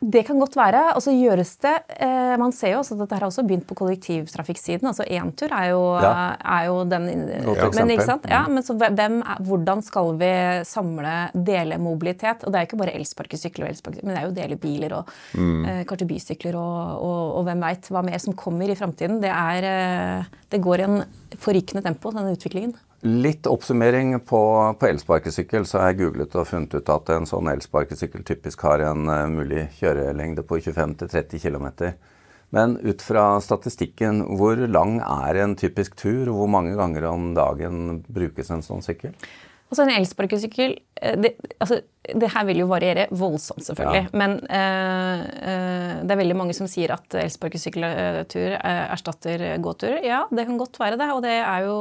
Det 0.00 0.22
kan 0.26 0.38
godt 0.38 0.54
være. 0.56 0.94
og 0.94 1.02
så 1.02 1.10
gjøres 1.10 1.56
det, 1.58 1.74
eh, 1.98 2.36
Man 2.38 2.52
ser 2.52 2.72
jo 2.72 2.78
også 2.78 2.94
at 2.94 3.00
dette 3.00 3.14
har 3.18 3.26
også 3.26 3.42
begynt 3.46 3.66
på 3.66 3.74
kollektivtrafikksiden. 3.74 4.86
altså 4.86 5.02
Entur 5.10 5.48
er 5.52 5.70
jo, 5.70 5.82
Ja. 6.00 6.36
er 6.38 6.66
jo 6.66 6.84
den 6.84 7.06
Godt 7.44 7.74
men, 7.74 7.90
eksempel. 7.90 7.90
ikke 7.90 8.04
sant? 8.06 8.26
Ja, 8.30 8.46
men 8.46 8.62
så 8.62 8.74
hvem, 8.78 9.22
Hvordan 9.42 9.82
skal 9.82 10.12
vi 10.18 10.64
samle 10.64 11.30
delemobilitet? 11.34 12.44
Og 12.44 12.52
det 12.52 12.54
er 12.54 12.66
jo 12.66 12.68
ikke 12.70 12.78
bare 12.84 12.94
elsparkesykler, 12.94 13.64
og 13.64 13.70
elsparkesykler, 13.70 14.04
men 14.06 14.14
det 14.14 14.22
er 14.22 14.28
jo 14.28 14.34
delebiler 14.48 14.92
og 14.98 15.08
eh, 15.34 15.84
kanskje 15.84 16.06
bysykler 16.08 16.54
og, 16.54 17.02
og, 17.02 17.36
og 17.38 17.44
hvem 17.44 17.60
veit 17.60 17.88
hva 17.90 18.02
mer 18.04 18.18
som 18.18 18.34
kommer 18.34 18.70
i 18.70 18.74
framtiden. 18.78 19.20
Det, 19.20 19.30
er, 19.30 19.64
eh, 19.64 20.24
det 20.50 20.62
går 20.62 20.78
i 20.78 20.82
en 20.88 21.04
forrykende 21.36 21.82
tempo, 21.82 22.10
denne 22.12 22.36
utviklingen. 22.36 22.74
Litt 23.00 23.46
oppsummering 23.46 24.16
på, 24.26 24.40
på 24.80 24.86
elsparkesykkel. 24.86 25.66
Så 25.66 25.78
har 25.78 25.92
jeg 25.92 26.00
googlet 26.00 26.34
og 26.34 26.48
funnet 26.50 26.74
ut 26.74 26.88
at 26.90 27.12
en 27.14 27.28
sånn 27.30 27.50
elsparkesykkel 27.52 28.24
typisk 28.26 28.64
har 28.66 28.82
en 28.82 29.06
eh, 29.12 29.26
mulig 29.30 29.68
kjørelengde 29.78 30.42
på 30.42 30.58
25-30 30.64 31.38
km. 31.44 31.68
Men 32.50 32.74
ut 32.82 33.04
fra 33.04 33.36
statistikken, 33.44 34.24
hvor 34.40 34.58
lang 34.66 34.98
er 35.04 35.42
en 35.44 35.54
typisk 35.60 35.94
tur, 36.00 36.30
og 36.32 36.40
hvor 36.40 36.50
mange 36.50 36.74
ganger 36.78 37.06
om 37.10 37.30
dagen 37.36 38.00
brukes 38.08 38.50
en 38.50 38.64
sånn 38.66 38.82
sykkel? 38.82 39.14
Altså 39.68 39.84
En 39.84 39.92
elsparkesykkel 39.92 40.74
eh, 41.02 41.16
det, 41.20 41.34
altså, 41.60 41.80
det 42.08 42.30
her 42.32 42.46
vil 42.48 42.62
jo 42.62 42.68
variere 42.70 43.04
voldsomt, 43.12 43.66
selvfølgelig. 43.66 44.06
Ja. 44.08 44.16
Men 44.16 44.38
uh, 44.48 45.24
uh, 45.28 45.94
det 46.00 46.14
er 46.14 46.20
veldig 46.22 46.38
mange 46.40 46.56
som 46.56 46.70
sier 46.70 46.94
at 46.94 47.18
elsparkesykkeltur 47.20 48.54
erstatter 48.64 49.44
gåtur. 49.60 49.98
Ja, 50.06 50.22
det 50.32 50.46
kan 50.48 50.56
godt 50.60 50.80
være 50.80 50.96
det. 50.96 51.10
Og 51.12 51.20
det 51.26 51.36
er 51.36 51.66
jo 51.66 51.76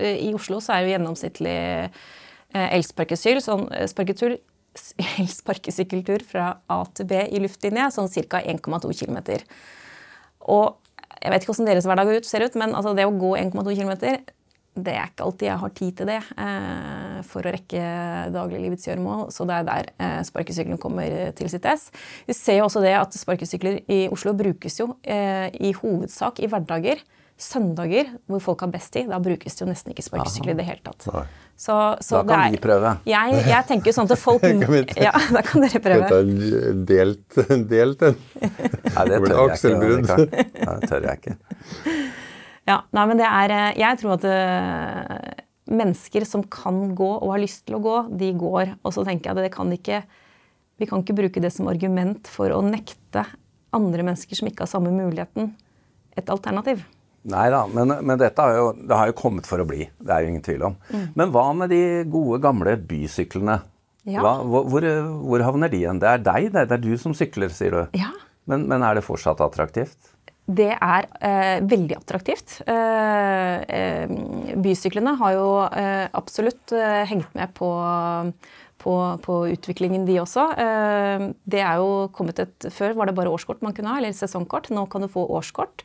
I 0.00 0.32
Oslo 0.38 0.62
så 0.64 0.78
er 0.78 0.86
jo 0.86 0.94
gjennomsnittlig 0.94 1.58
uh, 1.92 2.68
elsparkesykkel 2.70 3.44
sånn 3.44 3.68
sparketur 3.92 4.38
elsparkesykkeltur 5.20 6.24
fra 6.28 6.48
A 6.72 6.80
til 6.96 7.08
B 7.10 7.20
i 7.32 7.40
luftlinje, 7.42 7.90
sånn 7.94 8.10
ca. 8.32 8.40
1,2 8.40 8.96
km. 8.96 9.20
Og 10.52 10.76
jeg 11.20 11.32
vet 11.32 11.42
ikke 11.42 11.52
hvordan 11.52 11.70
deres 11.70 11.88
hverdag 11.88 12.26
ser 12.28 12.44
ut, 12.44 12.58
men 12.60 12.74
altså 12.76 12.92
det 12.96 13.06
å 13.08 13.14
gå 13.16 13.34
1,2 13.40 13.76
km, 13.76 13.94
det 14.76 14.92
er 14.92 15.08
ikke 15.08 15.24
alltid 15.24 15.46
jeg 15.48 15.58
har 15.62 15.70
tid 15.80 15.96
til 15.96 16.08
det 16.10 16.18
eh, 16.20 17.18
for 17.24 17.46
å 17.48 17.52
rekke 17.56 17.82
dagliglivets 18.34 18.86
gjøremål. 18.88 19.26
Så 19.32 19.46
det 19.48 19.56
er 19.62 19.66
der 19.70 19.90
eh, 19.96 20.20
sparkesykkelen 20.28 20.80
kommer 20.82 21.32
til 21.38 21.48
sitt 21.52 21.64
ess. 21.70 21.88
Vi 22.28 22.36
ser 22.36 22.60
jo 22.60 22.68
også 22.68 22.84
det 22.84 22.92
at 23.00 23.16
sparkesykler 23.16 23.80
i 23.88 24.02
Oslo 24.12 24.34
brukes 24.36 24.76
jo 24.82 24.90
eh, 25.02 25.48
i 25.64 25.72
hovedsak 25.80 26.42
i 26.44 26.50
hverdager. 26.52 27.00
Søndager, 27.36 28.08
hvor 28.32 28.40
folk 28.40 28.62
har 28.64 28.70
best 28.72 28.94
tid, 28.94 29.10
da 29.12 29.18
brukes 29.20 29.52
det 29.52 29.60
jo 29.60 29.66
nesten 29.68 29.92
ikke 29.92 30.04
sparkesykler 30.06 30.54
i 30.54 30.56
det 30.56 30.64
hele 30.70 30.80
tatt. 30.86 31.04
Så, 31.56 31.74
så 32.00 32.22
Da 32.22 32.22
kan 32.22 32.30
det 32.30 32.36
er- 32.46 32.54
vi 32.54 32.60
prøve. 32.64 32.92
Jeg, 33.04 33.34
jeg 33.50 33.66
tenker 33.68 33.90
jo 33.90 33.96
sånn 33.98 34.08
at 34.12 34.22
folk 34.22 34.46
Ja, 35.06 35.12
da 35.12 35.42
kan 35.44 35.66
dere 35.66 35.82
prøve. 35.84 36.08
Dette 36.08 36.62
er 36.70 36.80
delt, 36.88 37.40
delt 37.68 38.06
en. 38.08 38.16
Nei, 38.40 39.04
det 39.12 39.20
tør 39.20 39.36
jeg 39.36 39.58
ikke. 40.00 40.16
Nei, 40.64 40.78
det 40.80 40.88
tør 40.94 41.10
jeg 41.10 41.20
ikke. 41.20 41.36
Ja, 42.66 42.80
nei, 42.96 43.04
men 43.06 43.20
det 43.20 43.26
er 43.28 43.52
eh, 43.54 43.76
Jeg 43.78 44.00
tror 44.00 44.16
at 44.16 44.24
eh, 44.26 45.42
mennesker 45.70 46.26
som 46.26 46.44
kan 46.50 46.94
gå 46.98 47.08
og 47.16 47.32
har 47.32 47.42
lyst 47.42 47.66
til 47.66 47.78
å 47.78 47.82
gå, 47.82 47.96
de 48.18 48.32
går. 48.38 48.76
Og 48.82 48.94
så 48.94 49.06
tenker 49.06 49.30
jeg 49.30 49.36
at 49.36 49.46
det 49.46 49.54
kan 49.54 49.70
ikke 49.74 50.02
Vi 50.76 50.88
kan 50.90 51.02
ikke 51.02 51.16
bruke 51.16 51.40
det 51.42 51.52
som 51.54 51.70
argument 51.72 52.28
for 52.28 52.52
å 52.52 52.60
nekte 52.64 53.24
andre 53.76 54.04
mennesker 54.04 54.36
som 54.36 54.48
ikke 54.48 54.64
har 54.64 54.70
samme 54.70 54.90
muligheten, 54.92 55.50
et 56.16 56.28
alternativ. 56.32 56.82
Nei 57.26 57.46
da, 57.52 57.62
men, 57.66 57.90
men 58.06 58.20
dette 58.20 58.40
har 58.44 58.54
jo, 58.54 58.66
det 58.76 58.94
har 58.94 59.08
jo 59.10 59.16
kommet 59.18 59.48
for 59.48 59.60
å 59.60 59.66
bli. 59.68 59.88
Det 59.98 60.12
er 60.12 60.22
jo 60.22 60.30
ingen 60.30 60.44
tvil 60.44 60.66
om. 60.68 60.76
Men 61.18 61.32
hva 61.34 61.46
med 61.56 61.72
de 61.72 61.80
gode, 62.12 62.38
gamle 62.44 62.76
bysyklene? 62.88 63.56
Ja. 64.06 64.22
Hva, 64.22 64.60
hvor, 64.70 64.86
hvor 65.26 65.44
havner 65.48 65.72
de 65.72 65.80
igjen? 65.80 66.00
Det 66.00 66.08
er 66.12 66.22
deg, 66.22 66.50
det. 66.54 66.68
Det 66.70 66.76
er 66.76 66.84
du 66.84 66.92
som 67.00 67.16
sykler, 67.16 67.50
sier 67.52 67.74
du. 67.74 67.98
Ja. 67.98 68.12
Men, 68.46 68.68
men 68.70 68.84
er 68.86 69.00
det 69.00 69.04
fortsatt 69.08 69.42
attraktivt? 69.42 70.12
Det 70.46 70.68
er 70.74 71.06
eh, 71.26 71.56
veldig 71.66 71.96
attraktivt. 71.98 72.60
Eh, 72.70 73.56
eh, 73.66 74.12
bysyklene 74.62 75.16
har 75.18 75.32
jo 75.34 75.48
eh, 75.66 76.04
absolutt 76.14 76.70
eh, 76.76 77.02
hengt 77.10 77.32
med 77.34 77.50
på, 77.56 77.70
på, 78.78 78.94
på 79.24 79.38
utviklingen, 79.56 80.04
de 80.06 80.20
også. 80.22 80.44
Eh, 80.62 81.24
det 81.50 81.64
er 81.66 81.80
jo 81.82 82.06
kommet 82.14 82.38
et, 82.44 82.68
Før 82.70 82.94
var 82.94 83.10
det 83.10 83.16
bare 83.18 83.32
årskort 83.34 83.64
man 83.66 83.74
kunne 83.74 83.90
ha, 83.90 83.98
eller 83.98 84.14
sesongkort. 84.14 84.70
Nå 84.70 84.86
kan 84.92 85.02
du 85.02 85.10
få 85.10 85.26
årskort. 85.34 85.82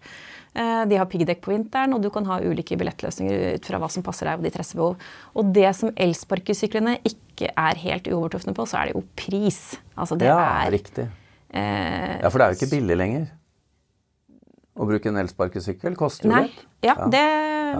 De 0.51 0.97
har 0.99 1.07
piggdekk 1.07 1.39
på 1.45 1.53
vinteren, 1.53 1.93
og 1.95 2.01
du 2.03 2.09
kan 2.11 2.25
ha 2.27 2.41
ulike 2.43 2.75
billettløsninger 2.75 3.55
ut 3.55 3.67
fra 3.69 3.79
hva 3.79 3.87
som 3.87 4.03
passer 4.03 4.27
deg 4.27 4.41
og 4.41 4.43
ditt 4.43 4.57
reisebehov. 4.59 4.97
Og 5.39 5.53
det 5.55 5.69
som 5.77 5.93
elsparkesyklene 5.95 6.97
ikke 7.07 7.53
er 7.55 7.79
helt 7.79 8.09
uovertrufne 8.11 8.51
på, 8.57 8.65
så 8.67 8.81
er 8.81 8.89
det 8.91 8.97
jo 8.97 9.05
pris. 9.15 9.61
Altså 9.95 10.17
det 10.19 10.27
ja, 10.27 10.35
er 10.65 10.73
riktig. 10.75 11.05
eh, 11.55 12.17
Ja, 12.19 12.27
for 12.27 12.35
det 12.37 12.43
er 12.43 12.51
jo 12.51 12.59
ikke 12.59 12.73
billig 12.75 12.97
lenger. 12.99 13.29
Å 14.79 14.85
bruke 14.87 15.09
en 15.11 15.17
elsparkesykkel 15.19 15.95
koster 15.99 16.29
jo 16.29 16.37
litt. 16.45 16.61
Ja, 16.81 16.93
Det, 17.11 17.21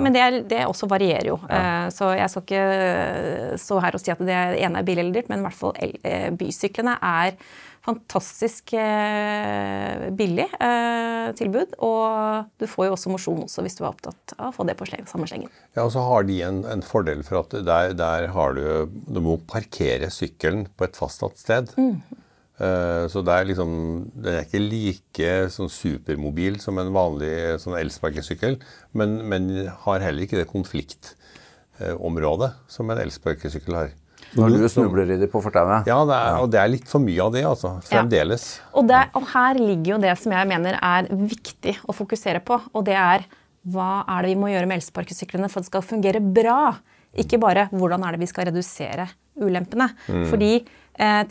men 0.03 0.11
det, 0.13 0.21
er- 0.21 0.43
det 0.43 0.59
også 0.67 0.89
varierer 0.91 1.29
jo. 1.31 1.37
Ja. 1.49 1.87
Så 1.89 2.11
jeg 2.17 2.29
skal 2.29 2.43
ikke 2.43 3.57
stå 3.63 3.79
her 3.81 3.95
og 3.95 4.03
si 4.03 4.11
at 4.11 4.19
det 4.27 4.35
ene 4.61 4.79
er 4.81 4.87
billig 4.87 5.05
eller 5.05 5.15
dyrt, 5.21 5.29
men 5.31 5.39
i 5.39 5.47
hvert 5.47 5.57
fall 5.57 5.73
el- 5.79 5.97
eh, 6.03 6.29
bysyklene 6.35 6.97
er 7.01 7.37
fantastisk 7.81 8.73
eh, 8.77 10.09
billig 10.13 10.45
eh, 10.59 11.31
tilbud. 11.39 11.73
Og 11.81 12.45
du 12.61 12.67
får 12.69 12.87
jo 12.89 12.95
også 12.97 13.13
mosjon 13.13 13.43
også 13.47 13.63
hvis 13.65 13.77
du 13.79 13.83
er 13.85 13.89
opptatt 13.91 14.35
av 14.37 14.51
å 14.51 14.55
få 14.55 14.67
det 14.69 14.75
på 14.79 14.85
samme 15.09 15.27
slengen. 15.31 15.49
Ja, 15.75 15.85
og 15.87 15.93
så 15.95 16.03
har 16.05 16.27
de 16.27 16.37
en, 16.45 16.61
en 16.75 16.83
fordel 16.85 17.23
for 17.27 17.41
at 17.41 17.55
der, 17.65 17.95
der 17.97 18.27
har 18.35 18.53
du 18.57 18.67
Du 19.07 19.21
må 19.23 19.37
parkere 19.49 20.11
sykkelen 20.13 20.67
på 20.77 20.85
et 20.87 20.99
fastsatt 20.99 21.39
sted. 21.41 21.73
Eh, 21.79 22.19
så 22.61 23.23
det 23.25 23.33
er 23.33 23.47
liksom 23.49 23.69
Den 24.11 24.35
er 24.35 24.43
ikke 24.45 24.59
like 24.61 25.29
sånn 25.49 25.69
supermobil 25.71 26.59
som 26.61 26.77
en 26.77 26.91
vanlig 26.93 27.57
sånn 27.63 27.79
elsparkesykkel, 27.79 28.59
men, 28.93 29.09
men 29.31 29.49
har 29.85 30.03
heller 30.03 30.23
ikke 30.27 30.41
det 30.41 30.51
konfliktområdet 30.51 32.51
som 32.69 32.91
en 32.91 33.01
elsparkesykkel 33.01 33.73
har. 33.79 33.89
Når 34.37 34.61
du 34.61 34.67
snubler 34.71 35.09
i 35.11 35.17
det 35.19 35.27
på 35.31 35.41
fortauet. 35.43 35.87
Ja, 35.89 35.97
det 36.07 36.15
er, 36.15 36.37
og 36.39 36.51
det 36.53 36.59
er 36.61 36.71
litt 36.71 36.87
for 36.87 37.03
mye 37.03 37.25
av 37.25 37.33
det, 37.33 37.41
altså. 37.47 37.73
Fremdeles. 37.83 38.45
Og, 38.71 38.85
det, 38.87 39.01
og 39.17 39.25
her 39.33 39.59
ligger 39.59 39.95
jo 39.95 40.01
det 40.05 40.13
som 40.21 40.35
jeg 40.35 40.47
mener 40.47 40.77
er 40.77 41.09
viktig 41.11 41.75
å 41.83 41.95
fokusere 41.95 42.39
på. 42.45 42.59
Og 42.71 42.85
det 42.87 42.95
er 42.95 43.25
hva 43.71 44.01
er 44.09 44.23
det 44.23 44.31
vi 44.31 44.39
må 44.41 44.49
gjøre 44.49 44.69
med 44.69 44.79
elsparkesyklene 44.79 45.49
for 45.51 45.61
at 45.61 45.67
det 45.67 45.73
skal 45.73 45.85
fungere 45.85 46.21
bra? 46.23 46.77
Ikke 47.19 47.41
bare 47.41 47.67
hvordan 47.73 48.07
er 48.07 48.15
det 48.15 48.23
vi 48.23 48.31
skal 48.31 48.47
redusere 48.49 49.09
ulempene. 49.41 49.89
Fordi 50.07 50.53
eh, 50.61 50.71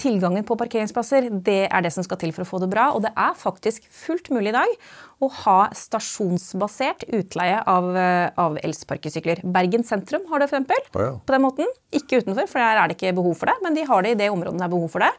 tilgangen 0.00 0.42
på 0.46 0.56
parkeringsplasser 0.58 1.28
det 1.46 1.66
er 1.68 1.82
det 1.84 1.92
som 1.94 2.02
skal 2.02 2.18
til 2.18 2.32
for 2.34 2.42
å 2.42 2.48
få 2.48 2.60
det 2.62 2.70
bra. 2.72 2.88
Og 2.96 3.04
det 3.04 3.12
er 3.12 3.36
faktisk 3.38 3.84
fullt 3.92 4.30
mulig 4.34 4.50
i 4.54 4.56
dag 4.56 4.72
å 5.20 5.28
ha 5.42 5.58
stasjonsbasert 5.76 7.04
utleie 7.16 7.60
av, 7.68 7.88
eh, 7.96 8.30
av 8.40 8.56
elsparkesykler. 8.64 9.44
Bergen 9.52 9.84
sentrum 9.84 10.24
har 10.30 10.40
det 10.40 10.48
f.eks. 10.50 10.90
Oh, 10.96 11.02
ja. 11.04 11.12
på 11.20 11.36
den 11.36 11.44
måten. 11.44 11.72
Ikke 11.92 12.22
utenfor, 12.22 12.48
for 12.48 12.62
der 12.62 12.80
er 12.80 12.88
det 12.88 12.96
ikke 12.96 13.16
behov 13.20 13.36
for 13.36 13.52
det. 13.52 13.58
Men 13.62 13.76
de 13.76 13.86
har 13.88 14.02
det 14.02 14.14
i 14.14 14.20
det 14.22 14.30
området 14.32 14.60
det 14.60 14.68
er 14.68 14.76
behov 14.76 14.92
for 14.94 15.04
det. 15.04 15.12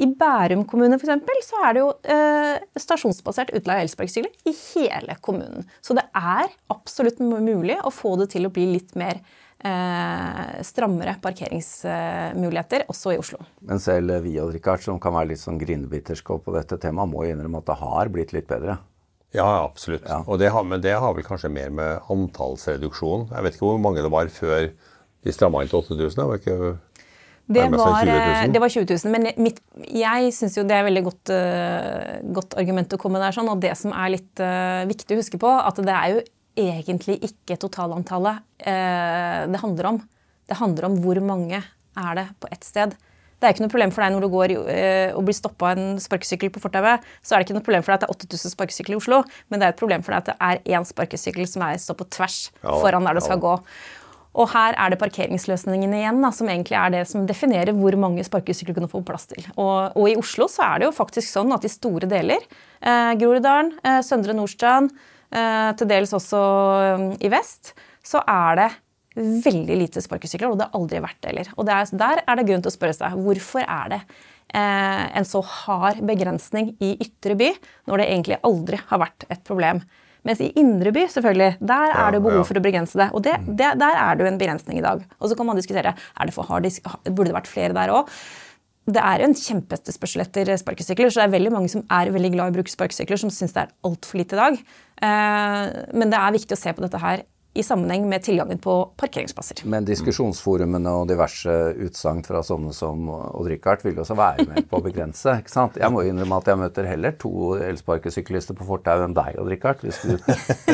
I 0.00 0.06
Bærum 0.06 0.64
kommune 0.68 0.96
for 1.00 1.08
eksempel, 1.08 1.40
så 1.44 1.64
er 1.66 1.74
det 1.74 1.82
jo 1.82 1.90
eh, 2.14 2.62
stasjonsbasert 2.78 3.52
utleie 3.56 3.80
av 3.80 3.84
elsparkesykler 3.84 4.48
i 4.48 4.54
hele 4.54 5.16
kommunen. 5.24 5.66
Så 5.82 5.96
det 5.98 6.06
er 6.16 6.52
absolutt 6.72 7.20
mulig 7.20 7.76
å 7.82 7.92
få 7.92 8.14
det 8.20 8.30
til 8.36 8.46
å 8.46 8.52
bli 8.54 8.68
litt 8.76 8.94
mer 8.96 9.18
eh, 9.18 9.40
strammere 9.60 11.18
parkeringsmuligheter, 11.20 12.86
også 12.88 13.12
i 13.12 13.18
Oslo. 13.20 13.42
Men 13.68 13.82
selv 13.82 14.14
vi 14.24 14.32
og 14.40 14.54
Richard, 14.54 14.80
som 14.84 15.00
kan 15.02 15.12
være 15.12 15.34
litt 15.34 15.42
sånn 15.42 15.60
grinebiterske 15.60 16.38
på 16.40 16.54
dette 16.54 16.78
temaet, 16.80 17.12
må 17.12 17.26
innrømme 17.28 17.60
at 17.60 17.68
det 17.68 17.76
har 17.82 18.12
blitt 18.14 18.32
litt 18.32 18.48
bedre. 18.48 18.78
Ja, 19.36 19.46
absolutt. 19.62 20.06
Ja. 20.08 20.22
Og 20.26 20.40
det 20.42 20.50
har, 20.50 20.64
men 20.66 20.82
det 20.82 20.96
har 20.98 21.14
vel 21.14 21.26
kanskje 21.26 21.52
mer 21.54 21.70
med 21.70 22.08
antallsreduksjon 22.10 23.28
Jeg 23.30 23.46
vet 23.46 23.56
ikke 23.56 23.68
hvor 23.68 23.82
mange 23.82 24.02
det 24.02 24.10
var 24.10 24.30
før 24.34 24.72
de 25.20 25.34
stramma 25.34 25.62
inn 25.62 25.70
til 25.70 25.84
8000? 25.84 26.16
Det 26.16 26.26
var 26.26 26.40
ikke 26.40 26.56
det 27.50 27.64
var, 27.74 28.06
eh, 28.06 28.44
det 28.46 28.60
var, 28.62 28.70
20 28.70 28.86
000. 28.86 29.10
Men 29.10 29.32
mitt, 29.42 29.56
jeg 29.90 30.34
syns 30.34 30.54
jo 30.54 30.62
det 30.62 30.76
er 30.76 30.84
veldig 30.86 31.02
godt, 31.02 31.32
uh, 31.34 32.20
godt, 32.36 32.54
argument 32.62 32.94
å 32.94 32.98
komme 33.00 33.18
der. 33.18 33.34
sånn, 33.34 33.50
Og 33.50 33.58
det 33.62 33.72
som 33.78 33.90
er 33.90 34.12
litt 34.14 34.42
uh, 34.42 34.86
viktig 34.86 35.16
å 35.16 35.18
huske 35.18 35.40
på, 35.40 35.50
at 35.50 35.80
det 35.82 35.96
er 35.96 36.12
jo 36.14 36.20
egentlig 36.58 37.18
ikke 37.26 37.58
totalantallet 37.60 38.42
eh, 38.58 39.44
det 39.50 39.60
handler 39.62 39.92
om. 39.92 40.00
Det 40.50 40.58
handler 40.58 40.88
om 40.88 40.98
hvor 41.04 41.20
mange 41.22 41.60
er 41.60 42.18
det 42.18 42.26
på 42.40 42.50
ett 42.50 42.66
sted. 42.66 42.96
Det 43.40 43.48
er 43.48 43.54
ikke 43.54 43.64
noe 43.64 43.72
problem 43.72 43.92
for 43.94 44.04
deg 44.04 44.12
når 44.12 44.24
du 44.24 44.32
går 44.34 44.52
eh, 44.68 45.12
og 45.16 45.24
blir 45.24 45.36
stoppa 45.36 45.70
av 45.70 45.78
en 45.78 46.00
sparkesykkel 46.02 46.50
på 46.52 46.60
fortauet. 46.60 47.06
Så 47.24 47.32
er 47.32 47.40
det 47.40 47.48
ikke 47.48 47.56
noe 47.56 47.64
problem 47.64 47.86
for 47.86 47.94
deg 47.94 48.02
at 48.02 48.04
det 48.04 48.10
er 48.10 48.34
8000 48.36 48.52
sparkesykler 48.52 48.96
i 48.96 49.00
Oslo, 49.00 49.22
men 49.48 49.62
det 49.62 49.68
er 49.68 49.74
et 49.74 49.80
problem 49.80 50.04
for 50.04 50.12
deg 50.12 50.20
at 50.20 50.28
det 50.28 50.36
er 50.50 50.76
én 50.76 50.84
sparkesykkel 50.84 51.48
som 51.48 51.64
er, 51.64 51.80
står 51.80 51.96
på 52.02 52.10
tvers 52.18 52.42
ja, 52.60 52.74
foran 52.82 53.08
der 53.08 53.16
du 53.16 53.24
skal 53.24 53.38
ja. 53.38 53.44
gå. 53.46 53.54
Og 54.38 54.46
her 54.52 54.76
er 54.78 54.92
det 54.92 55.00
parkeringsløsningen 55.00 55.94
igjen 55.96 56.20
da, 56.22 56.30
som 56.34 56.50
egentlig 56.52 56.76
er 56.78 56.92
det 56.94 57.06
som 57.10 57.24
definerer 57.26 57.74
hvor 57.74 57.96
mange 57.98 58.22
sparkesykler 58.26 58.76
du 58.76 58.84
kan 58.84 58.92
få 58.92 59.00
plass 59.06 59.26
til. 59.32 59.42
Og, 59.56 59.96
og, 59.96 60.04
i 60.06 60.18
Oslo 60.20 60.46
så 60.50 60.68
er 60.68 60.82
det 60.82 60.90
jo 60.90 60.98
faktisk 61.00 61.32
sånn 61.32 61.56
at 61.56 61.66
i 61.66 61.72
store 61.72 62.06
deler, 62.10 62.44
eh, 62.78 63.14
Groruddalen, 63.18 63.72
eh, 63.82 63.98
Søndre 64.06 64.36
Nordstrand, 64.36 64.92
til 65.30 65.86
dels 65.90 66.10
også 66.16 66.38
um, 66.96 67.04
i 67.22 67.28
vest, 67.30 67.74
så 68.02 68.18
er 68.26 68.56
det 68.58 68.70
veldig 69.18 69.76
lite 69.78 70.02
sparkesykler, 70.02 70.50
og 70.50 70.58
det 70.58 70.68
har 70.68 70.76
aldri 70.78 71.00
vært 71.02 71.18
det 71.20 71.32
heller. 71.32 71.48
Og 71.56 71.70
er, 71.70 71.88
der 71.98 72.22
er 72.22 72.38
det 72.38 72.46
grunn 72.48 72.62
til 72.64 72.70
å 72.70 72.74
spørre 72.74 72.96
seg 72.96 73.16
hvorfor 73.18 73.64
er 73.64 73.94
det 73.94 73.98
eh, 74.54 75.06
en 75.18 75.26
så 75.26 75.42
hard 75.44 76.02
begrensning 76.06 76.74
i 76.82 76.92
ytre 77.02 77.36
by, 77.38 77.50
når 77.90 78.02
det 78.02 78.10
egentlig 78.12 78.38
aldri 78.46 78.78
har 78.90 79.02
vært 79.02 79.26
et 79.28 79.42
problem. 79.46 79.82
Mens 80.28 80.42
i 80.44 80.50
indre 80.60 80.92
by, 80.92 81.06
selvfølgelig, 81.08 81.56
der 81.64 81.94
er 81.96 82.12
det 82.12 82.20
behov 82.22 82.44
for 82.44 82.60
å 82.60 82.62
begrense 82.62 82.98
det. 83.00 83.08
Og 83.16 83.24
det, 83.24 83.38
mm. 83.40 83.50
det, 83.56 83.72
der 83.80 83.96
er 83.96 84.16
det 84.16 84.26
jo 84.26 84.30
en 84.30 84.40
begrensning 84.40 84.78
i 84.78 84.84
dag. 84.84 85.02
Og 85.18 85.30
så 85.30 85.38
kan 85.38 85.48
man 85.48 85.58
diskutere 85.58 85.94
er 85.96 86.28
det 86.28 86.36
for 86.36 86.48
hard, 86.50 86.68
burde 87.08 87.30
det 87.30 87.38
vært 87.38 87.50
flere 87.50 87.76
der 87.76 87.94
òg. 87.96 88.10
Det 88.90 89.02
er 89.02 89.22
jo 89.22 89.30
en 89.30 89.36
kjempeetterspørsel 89.38 90.24
etter 90.24 90.52
sparkesykler, 90.60 91.10
så 91.10 91.22
det 91.22 91.28
er 91.28 91.34
veldig 91.36 91.52
mange 91.54 91.72
som 91.72 91.84
er 91.86 92.12
veldig 92.14 92.32
glad 92.34 92.50
i 92.50 92.54
å 92.54 92.58
bruke 92.58 92.72
sparkesykler, 92.72 93.20
som 93.20 93.32
syns 93.34 93.54
det 93.56 93.66
er 93.66 93.74
altfor 93.86 94.22
lite 94.22 94.36
i 94.36 94.40
dag. 94.40 94.62
Eh, 95.00 95.76
men 95.94 96.12
det 96.12 96.18
er 96.20 96.38
viktig 96.38 96.56
å 96.56 96.60
se 96.60 96.74
på 96.74 96.84
dette 96.84 97.02
her 97.02 97.22
i 97.52 97.62
sammenheng 97.66 98.04
med 98.08 98.22
tilgangen 98.22 98.60
på 98.62 98.74
parkeringsplasser. 99.00 99.64
Men 99.66 99.86
diskusjonsforumene 99.86 100.92
og 101.00 101.08
diverse 101.10 101.54
utsagn 101.82 102.22
fra 102.26 102.44
sånne 102.46 102.70
som 102.74 103.08
Odd-Rikard 103.10 103.82
vil 103.82 103.98
også 103.98 104.14
være 104.18 104.46
med 104.52 104.68
på 104.70 104.78
å 104.78 104.84
begrense. 104.84 105.34
ikke 105.42 105.50
sant? 105.50 105.78
Jeg 105.80 105.90
må 105.90 106.04
innrømme 106.06 106.38
at 106.38 106.50
jeg 106.52 106.60
møter 106.60 106.86
heller 106.86 107.16
to 107.18 107.56
elsparkesyklister 107.66 108.54
på 108.58 108.68
fortau 108.68 109.02
enn 109.02 109.16
deg, 109.18 109.40
Odd-Rikard. 109.42 109.82
Hvis 109.82 109.98
du 110.04 110.14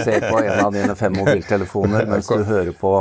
ser 0.04 0.28
på 0.28 0.42
en 0.42 0.66
av 0.66 0.74
dine 0.74 0.98
fem 0.98 1.16
mobiltelefoner 1.16 2.10
mens 2.12 2.28
du 2.28 2.44
hører 2.44 2.76
på 2.76 2.92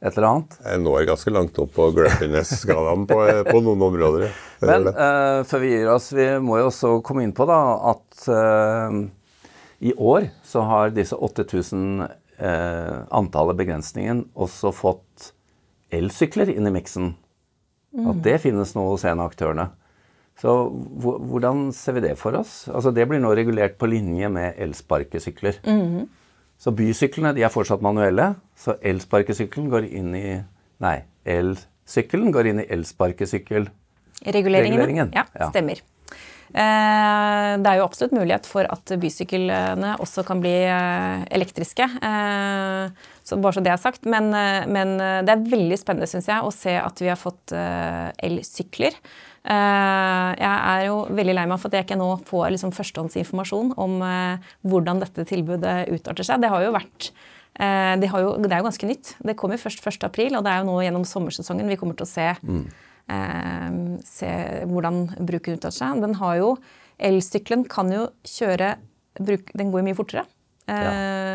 et 0.00 0.16
eller 0.16 0.28
annet. 0.30 0.54
Jeg 0.64 0.80
når 0.80 1.06
ganske 1.10 1.32
langt 1.34 1.58
opp 1.60 1.72
på 1.76 1.88
grumpiness-skalaen 1.96 3.06
på, 3.08 3.18
på, 3.50 3.58
noen 3.60 3.82
områder. 3.90 4.30
Men 4.64 4.88
uh, 4.88 5.40
før 5.48 5.60
vi 5.64 5.72
gir 5.74 5.90
oss, 5.92 6.08
vi 6.16 6.28
må 6.40 6.56
jo 6.60 6.70
også 6.70 6.94
komme 7.04 7.26
inn 7.26 7.34
på 7.36 7.44
da, 7.48 7.60
at 7.92 8.22
uh, 8.32 8.96
i 9.84 9.92
år 9.96 10.30
så 10.46 10.64
har 10.68 10.94
disse 10.96 11.16
8000 11.16 12.06
uh, 12.06 12.96
antallet 13.16 13.60
begrensningen 13.60 14.24
også 14.32 14.72
fått 14.76 15.34
elsykler 15.92 16.52
inn 16.54 16.68
i 16.70 16.72
miksen. 16.72 17.12
Mm. 17.92 18.08
At 18.12 18.24
det 18.24 18.38
finnes 18.46 18.72
nå 18.76 18.86
hos 18.88 19.04
en 19.04 19.20
av 19.20 19.32
aktørene. 19.32 19.68
Så 20.40 20.54
hvordan 21.04 21.68
ser 21.76 21.98
vi 21.98 22.06
det 22.06 22.14
for 22.16 22.38
oss? 22.38 22.62
Altså 22.72 22.94
Det 22.96 23.04
blir 23.08 23.20
nå 23.20 23.34
regulert 23.36 23.76
på 23.76 23.90
linje 23.90 24.30
med 24.32 24.56
elsparkesykler. 24.56 25.60
Mm. 25.68 26.08
Så 26.60 26.70
bysyklene 26.76 27.32
de 27.36 27.42
er 27.46 27.52
fortsatt 27.52 27.82
manuelle, 27.84 28.26
så 28.58 28.70
elsparkesykkelen 28.84 29.70
går 29.72 29.84
inn 29.88 30.14
i 30.16 30.44
Nei, 30.80 30.98
elsykkelen 31.28 32.32
går 32.32 32.46
inn 32.48 32.60
i 32.62 32.66
elsparkesykkelreguleringen. 32.72 35.08
Ja, 35.12 35.24
stemmer. 35.50 35.78
Eh, 36.50 37.52
det 37.62 37.68
er 37.70 37.76
jo 37.78 37.84
absolutt 37.84 38.10
mulighet 38.16 38.46
for 38.50 38.66
at 38.66 38.90
bysyklene 38.98 39.92
også 40.02 40.24
kan 40.26 40.40
bli 40.42 40.66
eh, 40.66 41.22
elektriske. 41.36 41.86
Eh, 41.86 42.90
så 43.22 43.38
bare 43.38 43.54
så 43.54 43.62
det 43.62 43.70
er 43.74 43.82
sagt. 43.82 44.06
Men, 44.10 44.30
men 44.72 44.98
det 44.98 45.30
er 45.30 45.52
veldig 45.52 45.78
spennende, 45.78 46.08
syns 46.10 46.28
jeg, 46.32 46.42
å 46.42 46.50
se 46.54 46.74
at 46.80 47.02
vi 47.02 47.08
har 47.12 47.20
fått 47.20 47.52
elsykler. 47.54 48.92
Jeg 49.40 50.56
er 50.56 50.82
jo 50.84 50.96
veldig 51.16 51.34
lei 51.34 51.46
meg 51.48 51.60
for 51.62 51.70
at 51.70 51.78
jeg 51.78 51.86
ikke 51.86 51.96
nå 51.96 52.10
får 52.28 52.50
liksom 52.52 52.74
førstehåndsinformasjon 52.76 53.70
om 53.80 53.94
hvordan 54.68 55.00
dette 55.00 55.24
tilbudet 55.30 55.88
utarter 55.94 56.28
seg. 56.28 56.42
Det 56.42 56.50
har 56.52 56.66
jo 56.66 56.74
vært 56.76 57.08
det, 57.56 58.10
har 58.12 58.20
jo, 58.20 58.34
det 58.36 58.52
er 58.52 58.60
jo 58.60 58.66
ganske 58.68 58.90
nytt. 58.90 59.14
Det 59.24 59.36
kommer 59.40 59.60
først 59.60 59.80
1.4, 59.80 60.28
og 60.36 60.44
det 60.44 60.52
er 60.52 60.60
jo 60.60 60.68
nå 60.68 60.76
gjennom 60.84 61.08
sommersesongen 61.08 61.72
vi 61.72 61.80
kommer 61.80 61.96
til 61.96 62.04
å 62.04 62.12
se 62.12 62.28
mm 62.36 62.62
eh, 63.10 63.70
se 64.06 64.30
hvordan 64.70 65.02
bruken 65.18 65.58
utarter 65.58 65.76
seg. 65.76 66.04
Den 66.04 66.18
har 66.20 66.38
jo 66.40 66.52
Elsykkelen 67.00 67.64
kan 67.64 67.88
jo 67.88 68.10
kjøre 68.28 68.74
Den 69.20 69.72
går 69.72 69.80
jo 69.80 69.86
mye 69.88 69.96
fortere. 69.98 70.26
Ja. 70.70 70.90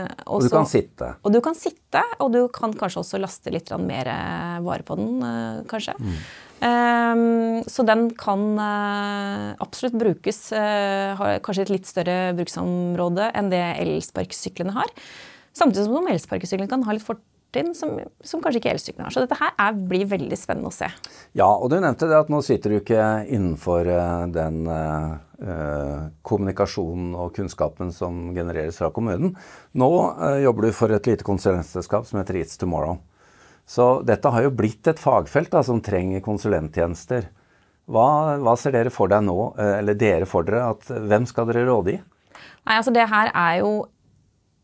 Eh, 0.06 0.12
og 0.32 0.46
du 0.46 0.50
kan 0.50 0.68
sitte. 0.70 1.10
Og 1.28 1.34
du 1.34 1.42
kan 1.44 1.58
sitte, 1.58 2.02
og 2.24 2.32
du 2.32 2.46
kan 2.56 2.72
kanskje 2.78 3.02
også 3.02 3.20
laste 3.20 3.52
litt 3.52 3.68
mer 3.84 4.08
eh, 4.10 4.62
vare 4.64 4.86
på 4.88 4.96
den, 4.96 5.18
eh, 5.20 5.58
kanskje. 5.70 5.98
Mm. 6.00 6.22
Um, 6.64 7.64
så 7.68 7.84
den 7.84 8.08
kan 8.16 8.56
uh, 8.56 9.54
absolutt 9.60 9.98
brukes, 10.00 10.40
uh, 10.56 11.12
har 11.20 11.40
kanskje 11.44 11.66
et 11.68 11.74
litt 11.74 11.90
større 11.90 12.34
bruksområde 12.38 13.28
enn 13.36 13.52
det 13.52 13.64
elsparkesyklene 13.84 14.76
har. 14.78 14.92
Samtidig 15.56 15.90
som 15.90 16.12
elsparkesyklene 16.12 16.72
kan 16.72 16.86
ha 16.88 16.96
litt 16.96 17.06
fort 17.06 17.24
som, 17.56 17.94
som 18.20 18.42
kanskje 18.44 18.60
ikke 18.60 18.72
elsyklene 18.74 19.06
har. 19.06 19.14
Så 19.16 19.22
dette 19.24 19.38
her 19.40 19.54
er, 19.64 19.78
blir 19.88 20.04
veldig 20.12 20.36
spennende 20.36 20.68
å 20.68 20.76
se. 20.76 20.90
Ja, 21.40 21.48
og 21.48 21.70
du 21.72 21.78
nevnte 21.80 22.10
det 22.12 22.18
at 22.20 22.32
nå 22.32 22.42
sitter 22.44 22.74
du 22.74 22.82
ikke 22.82 23.06
innenfor 23.32 23.88
uh, 23.88 24.26
den 24.28 24.68
kommunikasjonen 26.26 27.16
og 27.20 27.34
kunnskapen 27.36 27.90
som 27.96 28.30
genereres 28.36 28.80
fra 28.80 28.88
kommunen. 28.96 29.34
Nå 29.76 29.90
jobber 30.44 30.68
du 30.68 30.76
for 30.76 30.96
et 30.96 31.08
lite 31.08 31.28
konsulentselskap 31.28 32.08
som 32.08 32.20
heter 32.22 32.40
It's 32.40 32.60
Tomorrow. 32.60 33.02
Så 33.66 34.02
dette 34.06 34.30
har 34.30 34.46
jo 34.46 34.54
blitt 34.54 34.88
et 34.88 35.02
fagfelt 35.02 35.52
da, 35.54 35.64
som 35.66 35.82
trenger 35.84 36.22
konsulenttjenester. 36.26 37.28
Hva, 37.90 38.38
hva, 38.42 38.54
ser 38.58 38.74
dere 38.74 38.92
for 38.94 39.10
deg 39.10 39.26
nå, 39.26 39.54
eller 39.62 39.98
dere 39.98 40.26
for 40.30 40.46
dere, 40.46 40.72
at 40.74 40.90
hvem 40.90 41.26
skal 41.30 41.50
dere 41.50 41.66
råde 41.68 41.96
i? 41.96 41.98
Nei, 42.66 42.78
altså 42.78 42.92
Det 42.94 43.10
her 43.10 43.28
er 43.30 43.60
jo 43.62 43.72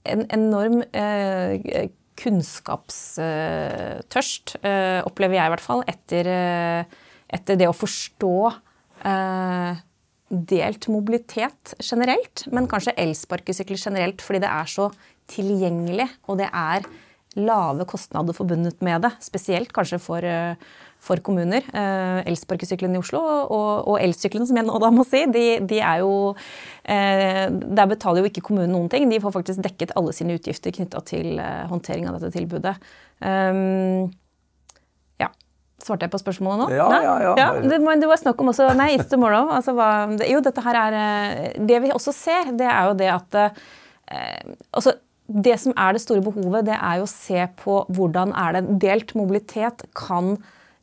en 0.09 0.25
enorm 0.33 0.81
eh, 0.97 1.89
kunnskapstørst, 2.21 4.55
eh, 4.65 5.01
opplever 5.05 5.35
jeg 5.37 5.45
i 5.45 5.49
hvert 5.53 5.65
fall, 5.65 5.83
etter, 5.89 6.27
eh, 6.27 6.83
etter 7.29 7.55
det 7.59 7.67
å 7.69 7.77
forstå 7.77 8.53
eh, 9.05 9.75
delt 10.31 10.87
mobilitet 10.91 11.73
generelt, 11.79 12.47
men 12.51 12.67
kanskje 12.71 12.97
elsparkesykler 12.97 13.77
generelt, 13.77 14.21
fordi 14.23 14.39
det 14.43 14.51
er 14.51 14.65
så 14.69 14.91
tilgjengelig, 15.31 16.09
og 16.27 16.37
det 16.41 16.49
er 16.49 16.81
lave 17.39 17.85
kostnader 17.87 18.35
forbundet 18.35 18.81
med 18.83 19.05
det. 19.05 19.11
Spesielt 19.23 19.71
kanskje 19.75 20.01
for, 20.03 20.25
for 21.01 21.21
kommuner. 21.25 21.65
Eh, 21.73 22.21
elsparkesyklene 22.29 22.99
i 22.99 23.01
Oslo 23.01 23.21
og, 23.23 23.87
og 23.89 23.97
elsyklene, 24.03 24.45
som 24.47 24.59
jeg 24.59 24.67
nå 24.67 24.77
da 24.83 24.91
må 24.93 25.05
si, 25.07 25.23
de, 25.33 25.45
de 25.65 25.79
er 25.81 26.03
jo 26.03 26.13
eh, 26.85 27.47
Der 27.49 27.89
betaler 27.89 28.21
jo 28.21 28.29
ikke 28.29 28.43
kommunen 28.45 28.75
noen 28.75 28.89
ting. 28.91 29.09
De 29.09 29.21
får 29.23 29.33
faktisk 29.33 29.63
dekket 29.65 29.95
alle 29.97 30.13
sine 30.15 30.37
utgifter 30.37 30.75
knytta 30.75 31.01
til 31.09 31.41
eh, 31.41 31.63
håndtering 31.71 32.09
av 32.09 32.19
dette 32.19 32.33
tilbudet. 32.35 32.75
Um, 33.21 34.11
ja. 35.21 35.31
Svarte 35.81 36.05
jeg 36.05 36.13
på 36.13 36.21
spørsmålet 36.21 36.63
nå? 36.63 36.69
Ja, 36.77 36.87
ja, 37.01 37.13
ja. 37.25 37.35
ja 37.39 37.49
det, 37.65 37.81
det, 37.81 38.09
var 38.09 38.21
snakk 38.21 38.41
om 38.41 38.53
også 38.53 38.69
Nei, 38.77 38.91
it's 38.97 39.09
tomorrow. 39.09 39.49
Altså, 39.57 39.73
hva, 39.77 39.91
det, 40.13 40.29
jo, 40.29 40.41
dette 40.45 40.65
her 40.65 40.81
er 40.85 40.99
eh, 41.01 41.47
Det 41.57 41.81
vi 41.81 41.95
også 41.95 42.13
ser, 42.13 42.53
det 42.57 42.69
er 42.69 42.91
jo 42.91 42.97
det 43.01 43.09
at 43.13 43.39
eh, 43.41 44.53
altså, 44.69 44.99
det 45.31 45.57
som 45.61 45.75
er 45.79 45.95
det 45.95 46.03
store 46.03 46.23
behovet, 46.25 46.67
det 46.69 46.77
er 46.77 46.99
jo 46.99 47.07
å 47.07 47.11
se 47.11 47.45
på 47.61 47.81
hvordan 47.93 48.33
er 48.37 48.57
det 48.57 48.79
delt 48.83 49.13
mobilitet 49.17 49.85
kan 49.97 50.35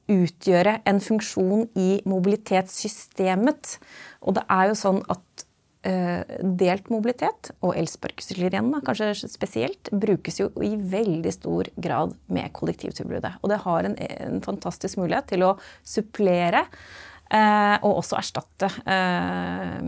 utgjøre 0.08 0.78
en 0.88 1.00
funksjon 1.04 1.66
i 1.76 1.88
mobilitetssystemet. 2.08 3.76
Og 4.24 4.38
det 4.38 4.44
er 4.48 4.70
jo 4.70 4.78
sånn 4.78 5.02
at 5.12 5.44
uh, 5.88 6.22
delt 6.62 6.88
mobilitet, 6.92 7.50
og 7.61 7.76
elsparkesykler 7.76 8.48
igjen 8.56 8.70
da, 8.72 8.80
kanskje 8.87 9.28
spesielt, 9.28 9.92
brukes 9.92 10.40
jo 10.40 10.48
i 10.64 10.72
veldig 10.80 11.34
stor 11.34 11.68
grad 11.76 12.16
med 12.32 12.54
kollektivtilbudet. 12.56 13.37
Og 13.42 13.52
det 13.52 13.61
har 13.66 13.90
en, 13.90 13.98
en 13.98 14.40
fantastisk 14.44 15.02
mulighet 15.02 15.28
til 15.34 15.44
å 15.44 15.52
supplere 15.87 16.64
eh, 16.64 17.76
og 17.82 18.00
også 18.00 18.18
erstatte 18.20 18.70
eh, 18.88 19.84